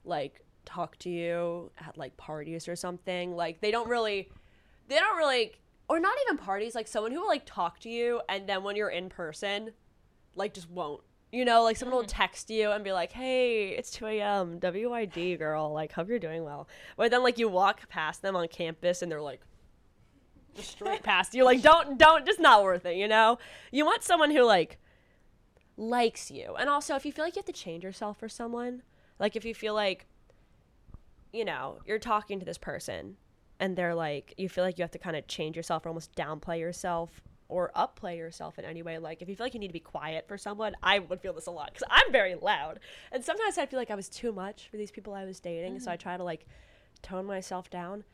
like 0.05 0.41
talk 0.65 0.99
to 0.99 1.11
you 1.11 1.71
at 1.79 1.97
like 1.97 2.17
parties 2.17 2.69
or 2.69 2.77
something. 2.77 3.35
Like 3.35 3.61
they 3.61 3.71
don't 3.71 3.89
really 3.89 4.31
they 4.89 4.97
don't 4.97 5.17
really 5.17 5.53
or 5.89 6.01
not 6.01 6.15
even 6.25 6.39
parties, 6.39 6.75
like 6.75 6.89
someone 6.89 7.13
who 7.13 7.21
will 7.21 7.29
like 7.29 7.45
talk 7.45 7.79
to 7.81 7.91
you 7.91 8.21
and 8.29 8.49
then 8.49 8.63
when 8.63 8.77
you're 8.77 8.89
in 8.89 9.09
person, 9.09 9.73
like 10.35 10.55
just 10.55 10.71
won't. 10.71 11.03
You 11.35 11.45
know, 11.45 11.65
like 11.65 11.77
someone 11.77 11.97
will 11.97 12.05
mm-hmm. 12.05 12.17
text 12.17 12.49
you 12.49 12.71
and 12.71 12.85
be 12.85 12.93
like, 12.93 13.11
Hey, 13.11 13.71
it's 13.71 13.91
2 13.91 14.07
a.m. 14.07 14.61
WID 14.63 15.39
girl, 15.39 15.73
like 15.73 15.93
hope 15.93 16.09
you're 16.09 16.21
doing 16.21 16.45
well. 16.45 16.69
But 16.97 17.11
then 17.11 17.25
like 17.25 17.39
you 17.39 17.49
walk 17.49 17.89
past 17.89 18.23
them 18.23 18.37
on 18.37 18.47
campus 18.47 19.03
and 19.03 19.11
they're 19.11 19.21
like 19.21 19.41
just 20.55 20.71
straight 20.71 21.03
past 21.03 21.35
you. 21.35 21.45
Like 21.45 21.61
don't 21.61 21.99
don't 21.99 22.25
just 22.25 22.39
not 22.39 22.63
worth 22.63 22.87
it, 22.87 22.97
you 22.97 23.09
know? 23.09 23.39
You 23.73 23.85
want 23.85 24.05
someone 24.05 24.31
who 24.31 24.45
like 24.45 24.79
likes 25.77 26.31
you. 26.31 26.55
And 26.55 26.71
also 26.71 26.95
if 26.95 27.05
you 27.05 27.11
feel 27.11 27.25
like 27.25 27.35
you 27.35 27.41
have 27.41 27.47
to 27.47 27.53
change 27.53 27.83
yourself 27.83 28.19
for 28.19 28.29
someone, 28.29 28.83
like 29.19 29.35
if 29.35 29.45
you 29.45 29.55
feel 29.55 29.75
like 29.75 30.07
you 31.33 31.45
know, 31.45 31.81
you're 31.85 31.99
talking 31.99 32.39
to 32.39 32.47
this 32.47 32.59
person 32.59 33.17
and 33.59 33.75
they're 33.75 33.95
like 33.95 34.35
you 34.37 34.49
feel 34.49 34.63
like 34.63 34.79
you 34.79 34.83
have 34.83 34.93
to 34.93 34.99
kind 34.99 35.17
of 35.17 35.27
change 35.27 35.57
yourself 35.57 35.85
or 35.85 35.89
almost 35.89 36.15
downplay 36.15 36.61
yourself 36.61 37.23
or 37.49 37.71
upplay 37.77 38.17
yourself 38.17 38.59
in 38.59 38.65
any 38.65 38.83
way. 38.83 38.99
Like 38.99 39.21
if 39.23 39.29
you 39.29 39.37
feel 39.37 39.47
like 39.47 39.55
you 39.55 39.61
need 39.61 39.69
to 39.69 39.73
be 39.73 39.81
quiet 39.81 40.27
for 40.27 40.39
someone 40.39 40.75
i 40.83 40.99
would 40.99 41.21
feel 41.21 41.33
this 41.35 41.47
a 41.47 41.51
lot 41.51 41.73
because 41.73 41.87
i'm 41.91 42.11
very 42.13 42.35
loud. 42.35 42.81
And 43.13 43.25
sometimes 43.25 43.59
i 43.59 43.67
feel 43.67 43.79
like 43.79 43.91
i 43.91 43.95
was 43.95 44.09
too 44.09 44.33
much 44.33 44.69
for 44.71 44.77
these 44.77 44.91
people 44.91 45.13
i 45.15 45.25
was 45.25 45.41
dating 45.41 45.79
so 45.81 45.91
i 45.91 45.97
try 45.97 46.17
to 46.17 46.25
like 46.25 46.47
tone 47.03 47.27
myself 47.27 47.69
down. 47.71 48.05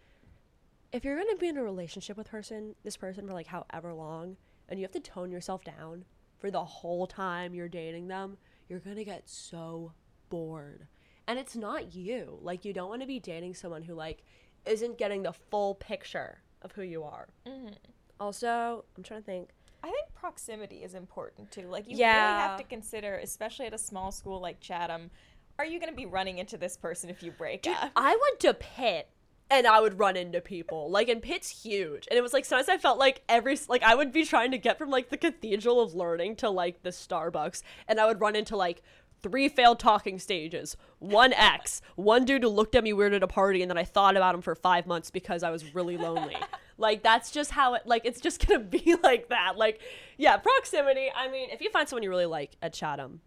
If 0.92 1.04
you're 1.04 1.14
going 1.16 1.28
to 1.30 1.36
be 1.36 1.46
in 1.48 1.56
a 1.56 1.62
relationship 1.62 2.16
with 2.16 2.28
person 2.28 2.74
this 2.82 2.96
person 2.96 3.26
for 3.26 3.32
like 3.32 3.46
however 3.46 3.92
long 3.94 4.36
and 4.68 4.78
you 4.78 4.84
have 4.84 4.92
to 4.92 5.00
tone 5.00 5.30
yourself 5.30 5.62
down 5.64 6.04
for 6.38 6.50
the 6.50 6.64
whole 6.64 7.06
time 7.06 7.54
you're 7.54 7.68
dating 7.68 8.08
them 8.08 8.36
you're 8.68 8.80
going 8.80 8.96
to 8.96 9.04
get 9.04 9.28
so 9.28 9.92
bored. 10.28 10.86
And 11.26 11.38
it's 11.38 11.54
not 11.56 11.94
you. 11.94 12.38
Like 12.42 12.64
you 12.64 12.72
don't 12.72 12.88
want 12.88 13.02
to 13.02 13.06
be 13.06 13.20
dating 13.20 13.54
someone 13.54 13.82
who 13.82 13.94
like 13.94 14.24
isn't 14.66 14.98
getting 14.98 15.22
the 15.22 15.32
full 15.32 15.74
picture 15.76 16.38
of 16.62 16.72
who 16.72 16.82
you 16.82 17.02
are. 17.04 17.28
Mhm. 17.46 17.74
Also 18.20 18.84
i'm 18.96 19.02
trying 19.02 19.20
to 19.20 19.26
think 19.26 19.50
I 19.82 19.86
think 19.86 20.14
proximity 20.14 20.82
is 20.82 20.94
important 20.94 21.50
too. 21.50 21.66
Like 21.68 21.88
you 21.88 21.96
really 21.96 22.04
have 22.04 22.58
to 22.58 22.64
consider, 22.64 23.14
especially 23.14 23.64
at 23.64 23.72
a 23.72 23.78
small 23.78 24.12
school 24.12 24.38
like 24.38 24.60
Chatham, 24.60 25.10
are 25.58 25.64
you 25.64 25.78
going 25.78 25.90
to 25.90 25.96
be 25.96 26.06
running 26.06 26.38
into 26.38 26.56
this 26.56 26.76
person 26.76 27.10
if 27.10 27.22
you 27.22 27.30
break 27.30 27.62
Dude, 27.62 27.74
up? 27.74 27.90
I 27.96 28.10
went 28.10 28.40
to 28.40 28.54
Pitt 28.54 29.08
and 29.50 29.66
I 29.66 29.80
would 29.80 29.98
run 29.98 30.16
into 30.16 30.40
people. 30.40 30.90
Like, 30.90 31.08
and 31.08 31.20
Pitt's 31.20 31.62
huge. 31.62 32.06
And 32.08 32.16
it 32.16 32.22
was 32.22 32.32
like, 32.32 32.44
sometimes 32.44 32.68
I 32.68 32.78
felt 32.78 32.98
like 32.98 33.22
every, 33.28 33.58
like, 33.68 33.82
I 33.82 33.94
would 33.94 34.12
be 34.12 34.24
trying 34.24 34.52
to 34.52 34.58
get 34.58 34.78
from 34.78 34.90
like 34.90 35.10
the 35.10 35.16
Cathedral 35.16 35.80
of 35.80 35.94
Learning 35.94 36.36
to 36.36 36.48
like 36.48 36.82
the 36.82 36.90
Starbucks. 36.90 37.62
And 37.88 37.98
I 37.98 38.06
would 38.06 38.20
run 38.20 38.36
into 38.36 38.56
like 38.56 38.82
three 39.22 39.48
failed 39.48 39.78
talking 39.78 40.18
stages, 40.18 40.76
one 40.98 41.32
ex, 41.32 41.82
one 41.96 42.24
dude 42.24 42.42
who 42.42 42.48
looked 42.48 42.74
at 42.74 42.84
me 42.84 42.92
weird 42.92 43.12
at 43.12 43.22
a 43.22 43.26
party. 43.26 43.60
And 43.60 43.70
then 43.70 43.78
I 43.78 43.84
thought 43.84 44.16
about 44.16 44.34
him 44.34 44.40
for 44.42 44.54
five 44.54 44.86
months 44.86 45.10
because 45.10 45.42
I 45.42 45.50
was 45.50 45.74
really 45.74 45.96
lonely. 45.96 46.36
like, 46.80 47.02
that's 47.02 47.30
just 47.30 47.50
how 47.52 47.74
it, 47.74 47.86
like, 47.86 48.02
it's 48.04 48.20
just 48.20 48.44
gonna 48.46 48.60
be 48.60 48.96
like 49.02 49.28
that. 49.28 49.56
Like, 49.56 49.80
yeah, 50.18 50.36
proximity. 50.36 51.08
I 51.14 51.28
mean, 51.28 51.50
if 51.50 51.60
you 51.60 51.70
find 51.70 51.88
someone 51.88 52.02
you 52.02 52.10
really 52.10 52.26
like 52.26 52.56
at 52.62 52.72
Chatham, 52.72 53.20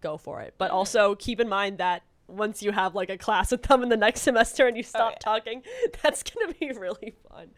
go 0.00 0.16
for 0.16 0.40
it. 0.40 0.54
But 0.58 0.68
mm-hmm. 0.68 0.76
also 0.76 1.14
keep 1.14 1.40
in 1.40 1.48
mind 1.48 1.78
that 1.78 2.02
once 2.28 2.62
you 2.62 2.72
have 2.72 2.94
like 2.94 3.10
a 3.10 3.18
class 3.18 3.50
with 3.50 3.62
them 3.62 3.82
in 3.82 3.88
the 3.88 3.96
next 3.96 4.20
semester 4.22 4.66
and 4.66 4.76
you 4.76 4.82
oh, 4.84 4.88
stop 4.88 5.12
yeah. 5.12 5.18
talking, 5.18 5.62
that's 6.02 6.22
gonna 6.22 6.52
be 6.54 6.72
really 6.72 7.14
fun. 7.30 7.48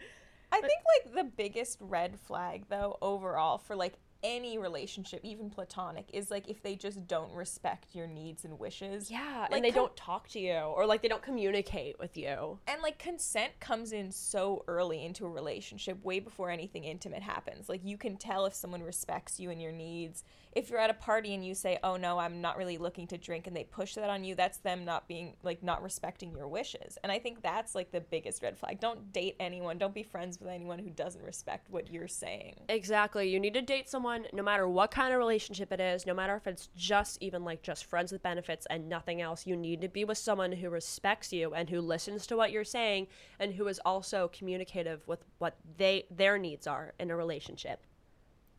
I 0.50 0.60
think 0.60 0.80
like 1.04 1.14
the 1.14 1.24
biggest 1.24 1.78
red 1.80 2.18
flag 2.18 2.64
though 2.68 2.96
overall 3.02 3.58
for 3.58 3.76
like 3.76 3.94
any 4.22 4.58
relationship, 4.58 5.20
even 5.24 5.50
platonic, 5.50 6.08
is 6.12 6.30
like 6.30 6.48
if 6.48 6.62
they 6.62 6.74
just 6.74 7.06
don't 7.06 7.32
respect 7.32 7.94
your 7.94 8.06
needs 8.06 8.44
and 8.44 8.58
wishes. 8.58 9.10
Yeah, 9.10 9.46
Like, 9.50 9.52
and 9.52 9.64
they 9.64 9.70
com- 9.70 9.84
don't 9.84 9.96
talk 9.96 10.28
to 10.30 10.40
you 10.40 10.54
or 10.54 10.86
like 10.86 11.02
they 11.02 11.08
don't 11.08 11.22
communicate 11.22 11.98
with 11.98 12.16
you. 12.16 12.58
And 12.66 12.82
like 12.82 12.98
consent 12.98 13.52
comes 13.60 13.92
in 13.92 14.10
so 14.10 14.64
early 14.66 15.04
into 15.04 15.24
a 15.24 15.30
relationship, 15.30 16.04
way 16.04 16.20
before 16.20 16.50
anything 16.50 16.84
intimate 16.84 17.22
happens. 17.22 17.68
Like 17.68 17.80
you 17.84 17.96
can 17.96 18.16
tell 18.16 18.46
if 18.46 18.54
someone 18.54 18.82
respects 18.82 19.38
you 19.38 19.50
and 19.50 19.60
your 19.62 19.72
needs. 19.72 20.24
If 20.58 20.70
you're 20.70 20.80
at 20.80 20.90
a 20.90 20.94
party 20.94 21.34
and 21.34 21.46
you 21.46 21.54
say, 21.54 21.78
"Oh 21.84 21.96
no, 21.96 22.18
I'm 22.18 22.40
not 22.40 22.56
really 22.56 22.78
looking 22.78 23.06
to 23.08 23.16
drink," 23.16 23.46
and 23.46 23.54
they 23.54 23.62
push 23.62 23.94
that 23.94 24.10
on 24.10 24.24
you, 24.24 24.34
that's 24.34 24.58
them 24.58 24.84
not 24.84 25.06
being 25.06 25.36
like 25.44 25.62
not 25.62 25.84
respecting 25.84 26.34
your 26.34 26.48
wishes. 26.48 26.98
And 27.04 27.12
I 27.12 27.20
think 27.20 27.42
that's 27.42 27.76
like 27.76 27.92
the 27.92 28.00
biggest 28.00 28.42
red 28.42 28.58
flag. 28.58 28.80
Don't 28.80 29.12
date 29.12 29.36
anyone. 29.38 29.78
Don't 29.78 29.94
be 29.94 30.02
friends 30.02 30.40
with 30.40 30.48
anyone 30.48 30.80
who 30.80 30.90
doesn't 30.90 31.22
respect 31.22 31.70
what 31.70 31.92
you're 31.92 32.08
saying. 32.08 32.56
Exactly. 32.68 33.30
You 33.30 33.38
need 33.38 33.54
to 33.54 33.62
date 33.62 33.88
someone 33.88 34.26
no 34.32 34.42
matter 34.42 34.68
what 34.68 34.90
kind 34.90 35.12
of 35.12 35.20
relationship 35.20 35.70
it 35.70 35.78
is, 35.78 36.04
no 36.06 36.12
matter 36.12 36.34
if 36.34 36.48
it's 36.48 36.70
just 36.74 37.22
even 37.22 37.44
like 37.44 37.62
just 37.62 37.84
friends 37.84 38.10
with 38.10 38.24
benefits 38.24 38.66
and 38.68 38.88
nothing 38.88 39.22
else. 39.22 39.46
You 39.46 39.56
need 39.56 39.80
to 39.82 39.88
be 39.88 40.04
with 40.04 40.18
someone 40.18 40.50
who 40.50 40.70
respects 40.70 41.32
you 41.32 41.54
and 41.54 41.70
who 41.70 41.80
listens 41.80 42.26
to 42.26 42.36
what 42.36 42.50
you're 42.50 42.64
saying 42.64 43.06
and 43.38 43.54
who 43.54 43.68
is 43.68 43.78
also 43.84 44.26
communicative 44.32 45.06
with 45.06 45.24
what 45.38 45.56
they 45.76 46.06
their 46.10 46.36
needs 46.36 46.66
are 46.66 46.94
in 46.98 47.12
a 47.12 47.16
relationship. 47.16 47.84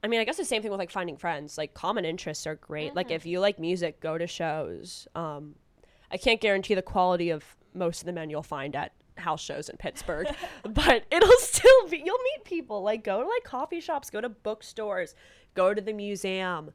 I 0.03 0.07
mean, 0.07 0.19
I 0.19 0.23
guess 0.23 0.37
the 0.37 0.45
same 0.45 0.61
thing 0.61 0.71
with 0.71 0.79
like 0.79 0.91
finding 0.91 1.17
friends. 1.17 1.57
Like 1.57 1.73
common 1.73 2.05
interests 2.05 2.47
are 2.47 2.55
great. 2.55 2.95
Like 2.95 3.11
if 3.11 3.25
you 3.25 3.39
like 3.39 3.59
music, 3.59 3.99
go 3.99 4.17
to 4.17 4.27
shows. 4.27 5.07
Um 5.15 5.55
I 6.11 6.17
can't 6.17 6.41
guarantee 6.41 6.73
the 6.73 6.81
quality 6.81 7.29
of 7.29 7.43
most 7.73 8.01
of 8.01 8.05
the 8.05 8.13
men 8.13 8.29
you'll 8.29 8.41
find 8.41 8.75
at 8.75 8.93
house 9.17 9.41
shows 9.41 9.69
in 9.69 9.77
Pittsburgh, 9.77 10.27
but 10.63 11.03
it'll 11.11 11.29
still 11.39 11.87
be 11.89 12.01
you'll 12.03 12.23
meet 12.35 12.45
people. 12.45 12.81
Like 12.81 13.03
go 13.03 13.21
to 13.21 13.27
like 13.27 13.43
coffee 13.43 13.81
shops, 13.81 14.09
go 14.09 14.21
to 14.21 14.29
bookstores, 14.29 15.15
go 15.53 15.73
to 15.73 15.81
the 15.81 15.93
museum, 15.93 16.71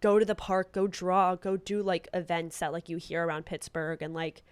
go 0.00 0.18
to 0.18 0.24
the 0.24 0.34
park, 0.34 0.72
go 0.72 0.86
draw, 0.86 1.34
go 1.34 1.56
do 1.56 1.82
like 1.82 2.08
events 2.14 2.58
that 2.58 2.72
like 2.72 2.88
you 2.88 2.96
hear 2.96 3.26
around 3.26 3.46
Pittsburgh 3.46 4.02
and 4.02 4.14
like 4.14 4.42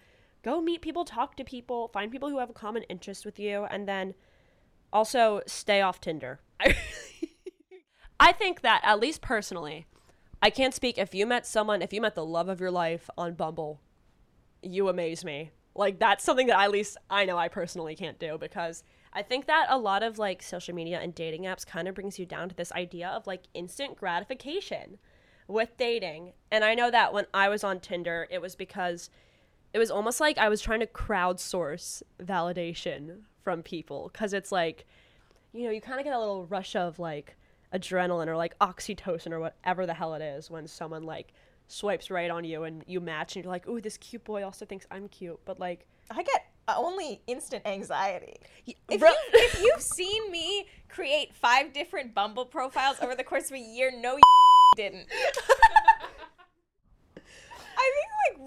go 0.43 0.61
meet 0.61 0.81
people, 0.81 1.05
talk 1.05 1.35
to 1.37 1.43
people, 1.43 1.87
find 1.89 2.11
people 2.11 2.29
who 2.29 2.39
have 2.39 2.49
a 2.49 2.53
common 2.53 2.83
interest 2.83 3.25
with 3.25 3.39
you 3.39 3.65
and 3.65 3.87
then 3.87 4.13
also 4.93 5.41
stay 5.45 5.81
off 5.81 5.99
Tinder. 5.99 6.39
I 6.59 6.75
I 8.19 8.31
think 8.31 8.61
that 8.61 8.81
at 8.83 8.99
least 8.99 9.21
personally, 9.21 9.85
I 10.41 10.49
can't 10.49 10.73
speak 10.73 10.97
if 10.97 11.13
you 11.13 11.25
met 11.25 11.45
someone, 11.45 11.81
if 11.81 11.93
you 11.93 12.01
met 12.01 12.15
the 12.15 12.25
love 12.25 12.49
of 12.49 12.59
your 12.59 12.71
life 12.71 13.09
on 13.17 13.33
Bumble, 13.33 13.79
you 14.61 14.87
amaze 14.89 15.23
me. 15.23 15.51
Like 15.75 15.99
that's 15.99 16.23
something 16.23 16.47
that 16.47 16.59
at 16.59 16.71
least 16.71 16.97
I 17.09 17.25
know 17.25 17.37
I 17.37 17.47
personally 17.47 17.95
can't 17.95 18.19
do 18.19 18.37
because 18.39 18.83
I 19.13 19.21
think 19.21 19.45
that 19.45 19.67
a 19.69 19.77
lot 19.77 20.03
of 20.03 20.17
like 20.17 20.41
social 20.41 20.73
media 20.73 20.99
and 20.99 21.13
dating 21.13 21.43
apps 21.43 21.65
kind 21.65 21.87
of 21.87 21.95
brings 21.95 22.17
you 22.17 22.25
down 22.25 22.49
to 22.49 22.55
this 22.55 22.71
idea 22.71 23.07
of 23.09 23.27
like 23.27 23.43
instant 23.53 23.95
gratification 23.95 24.97
with 25.47 25.77
dating. 25.77 26.33
And 26.51 26.63
I 26.63 26.73
know 26.73 26.89
that 26.89 27.13
when 27.13 27.25
I 27.33 27.49
was 27.49 27.63
on 27.63 27.79
Tinder, 27.79 28.27
it 28.31 28.41
was 28.41 28.55
because 28.55 29.09
it 29.73 29.79
was 29.79 29.91
almost 29.91 30.19
like 30.19 30.37
I 30.39 30.49
was 30.49 30.61
trying 30.61 30.79
to 30.79 30.87
crowdsource 30.87 32.01
validation 32.21 33.21
from 33.43 33.61
people 33.61 34.09
because 34.11 34.33
it's 34.33 34.51
like 34.51 34.85
you 35.53 35.63
know, 35.63 35.71
you 35.71 35.81
kind 35.81 35.99
of 35.99 36.03
get 36.03 36.13
a 36.13 36.19
little 36.19 36.45
rush 36.45 36.75
of 36.75 36.99
like 36.99 37.35
adrenaline 37.73 38.27
or 38.27 38.37
like 38.37 38.57
oxytocin 38.59 39.31
or 39.31 39.39
whatever 39.39 39.85
the 39.85 39.93
hell 39.93 40.13
it 40.13 40.21
is 40.21 40.49
when 40.49 40.67
someone 40.67 41.03
like 41.03 41.33
swipes 41.67 42.09
right 42.09 42.31
on 42.31 42.43
you 42.43 42.63
and 42.63 42.83
you 42.87 42.99
match 42.99 43.35
and 43.35 43.43
you're 43.45 43.51
like, 43.51 43.67
"Ooh, 43.67 43.81
this 43.81 43.97
cute 43.97 44.23
boy 44.23 44.43
also 44.43 44.65
thinks 44.65 44.85
I'm 44.89 45.07
cute." 45.09 45.39
But 45.45 45.59
like 45.59 45.85
I 46.09 46.23
get 46.23 46.45
uh, 46.67 46.75
only 46.77 47.21
instant 47.27 47.65
anxiety. 47.65 48.35
If, 48.89 48.99
Bro- 48.99 49.09
you, 49.09 49.15
if 49.33 49.61
you've 49.61 49.81
seen 49.81 50.31
me 50.31 50.67
create 50.89 51.33
five 51.35 51.73
different 51.73 52.13
Bumble 52.13 52.45
profiles 52.45 52.97
over 53.01 53.15
the 53.15 53.23
course 53.23 53.49
of 53.49 53.55
a 53.55 53.59
year, 53.59 53.91
no, 53.95 54.15
you 54.17 54.23
didn't. 54.75 55.07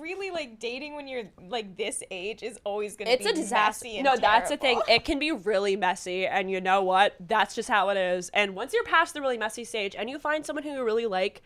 I 0.00 0.06
think 0.06 0.18
like 0.18 0.18
really 0.18 0.30
like 0.30 0.58
dating 0.58 0.94
when 0.94 1.08
you're 1.08 1.24
like 1.48 1.76
this 1.76 2.02
age 2.10 2.42
is 2.42 2.58
always 2.64 2.96
gonna 2.96 3.10
it's 3.10 3.24
be 3.24 3.30
a 3.30 3.34
disaster. 3.34 3.88
No, 4.02 4.16
that's 4.16 4.50
the 4.50 4.56
thing. 4.56 4.80
It 4.88 5.04
can 5.04 5.18
be 5.18 5.32
really 5.32 5.76
messy, 5.76 6.26
and 6.26 6.50
you 6.50 6.60
know 6.60 6.82
what? 6.82 7.16
That's 7.20 7.54
just 7.54 7.68
how 7.68 7.88
it 7.90 7.96
is. 7.96 8.30
And 8.30 8.54
once 8.54 8.72
you're 8.72 8.84
past 8.84 9.14
the 9.14 9.20
really 9.20 9.38
messy 9.38 9.64
stage, 9.64 9.94
and 9.96 10.08
you 10.10 10.18
find 10.18 10.44
someone 10.44 10.64
who 10.64 10.70
you 10.70 10.84
really 10.84 11.06
like, 11.06 11.42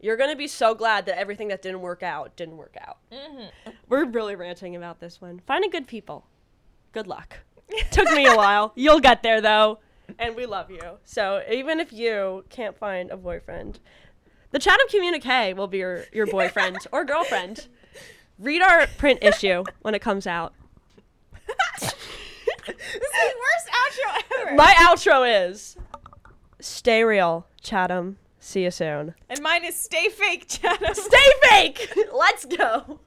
you're 0.00 0.16
gonna 0.16 0.36
be 0.36 0.48
so 0.48 0.74
glad 0.74 1.06
that 1.06 1.18
everything 1.18 1.48
that 1.48 1.62
didn't 1.62 1.80
work 1.80 2.02
out 2.02 2.36
didn't 2.36 2.56
work 2.56 2.76
out. 2.80 2.98
Mm-hmm. 3.12 3.70
We're 3.88 4.04
really 4.06 4.36
ranting 4.36 4.76
about 4.76 5.00
this 5.00 5.20
one. 5.20 5.40
Finding 5.46 5.70
good 5.70 5.86
people. 5.86 6.26
Good 6.92 7.06
luck. 7.06 7.38
Took 7.90 8.10
me 8.12 8.26
a 8.26 8.36
while. 8.36 8.72
You'll 8.74 9.00
get 9.00 9.22
there 9.22 9.40
though, 9.40 9.80
and 10.18 10.36
we 10.36 10.46
love 10.46 10.70
you. 10.70 10.98
So 11.04 11.42
even 11.50 11.80
if 11.80 11.92
you 11.92 12.44
can't 12.48 12.76
find 12.76 13.10
a 13.10 13.16
boyfriend, 13.16 13.80
the 14.50 14.58
Chatham 14.58 14.86
Communique 14.88 15.54
will 15.54 15.66
be 15.66 15.78
your 15.78 16.04
your 16.12 16.26
boyfriend 16.26 16.78
or 16.92 17.04
girlfriend. 17.04 17.68
Read 18.38 18.60
our 18.62 18.86
print 18.98 19.20
issue 19.22 19.64
when 19.82 19.94
it 19.94 20.00
comes 20.02 20.26
out. 20.26 20.52
this 21.46 21.92
is 21.92 21.94
the 22.66 23.34
worst 23.38 23.68
outro 23.72 24.22
ever. 24.42 24.54
My 24.56 24.74
outro 24.78 25.48
is 25.48 25.76
stay 26.60 27.02
real, 27.04 27.46
Chatham. 27.62 28.18
See 28.38 28.62
you 28.64 28.70
soon. 28.70 29.14
and 29.28 29.42
mine 29.42 29.64
is 29.64 29.74
stay 29.74 30.08
fake, 30.08 30.46
Chatham. 30.48 30.94
Stay 30.94 31.30
fake. 31.48 31.92
Let's 32.12 32.44
go. 32.44 33.00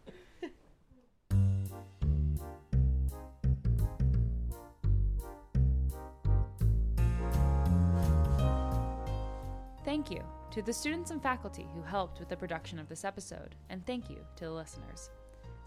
Thank 9.85 10.11
you 10.11 10.21
to 10.51 10.61
the 10.61 10.73
students 10.73 11.11
and 11.11 11.21
faculty 11.21 11.65
who 11.73 11.81
helped 11.81 12.19
with 12.19 12.29
the 12.29 12.35
production 12.37 12.79
of 12.79 12.89
this 12.89 13.03
episode, 13.05 13.55
and 13.69 13.85
thank 13.85 14.09
you 14.09 14.17
to 14.35 14.45
the 14.45 14.51
listeners. 14.51 15.09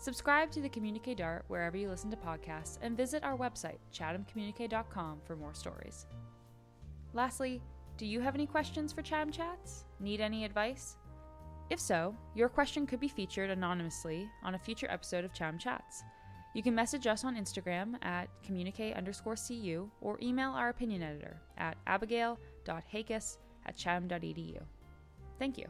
Subscribe 0.03 0.51
to 0.51 0.61
the 0.61 0.69
Communique 0.69 1.15
Dart 1.15 1.45
wherever 1.47 1.77
you 1.77 1.89
listen 1.89 2.11
to 2.11 2.17
podcasts 2.17 2.77
and 2.83 2.97
visit 2.97 3.23
our 3.23 3.37
website, 3.37 3.79
chathamcommunique.com, 3.95 5.21
for 5.25 5.37
more 5.37 5.55
stories. 5.55 6.07
Lastly, 7.13 7.63
do 7.99 8.05
you 8.05 8.19
have 8.19 8.35
any 8.35 8.45
questions 8.45 8.93
for 8.93 9.01
Chatham 9.01 9.31
Chats? 9.31 9.85
Need 10.01 10.21
any 10.21 10.45
advice? 10.45 10.97
If 11.71 11.79
so, 11.79 12.17
your 12.35 12.49
question 12.49 12.85
could 12.85 12.99
be 12.99 13.07
featured 13.07 13.51
anonymously 13.51 14.29
on 14.43 14.57
a 14.57 14.59
future 14.59 14.89
episode 14.91 15.25
of 15.25 15.33
Chatham 15.33 15.57
Chats. 15.57 16.03
You 16.53 16.65
can 16.65 16.75
message 16.75 17.07
us 17.07 17.23
on 17.23 17.37
Instagram 17.37 17.95
at 18.03 18.29
communique 18.43 18.95
underscore 18.95 19.37
cu 19.37 19.89
or 20.01 20.19
email 20.21 20.51
our 20.51 20.71
opinion 20.71 21.05
editor 21.05 21.41
at 21.59 21.77
abigail.hakas 21.87 23.39
at 23.67 23.77
chatham.edu. 23.77 24.63
Thank 25.39 25.59
you. 25.59 25.67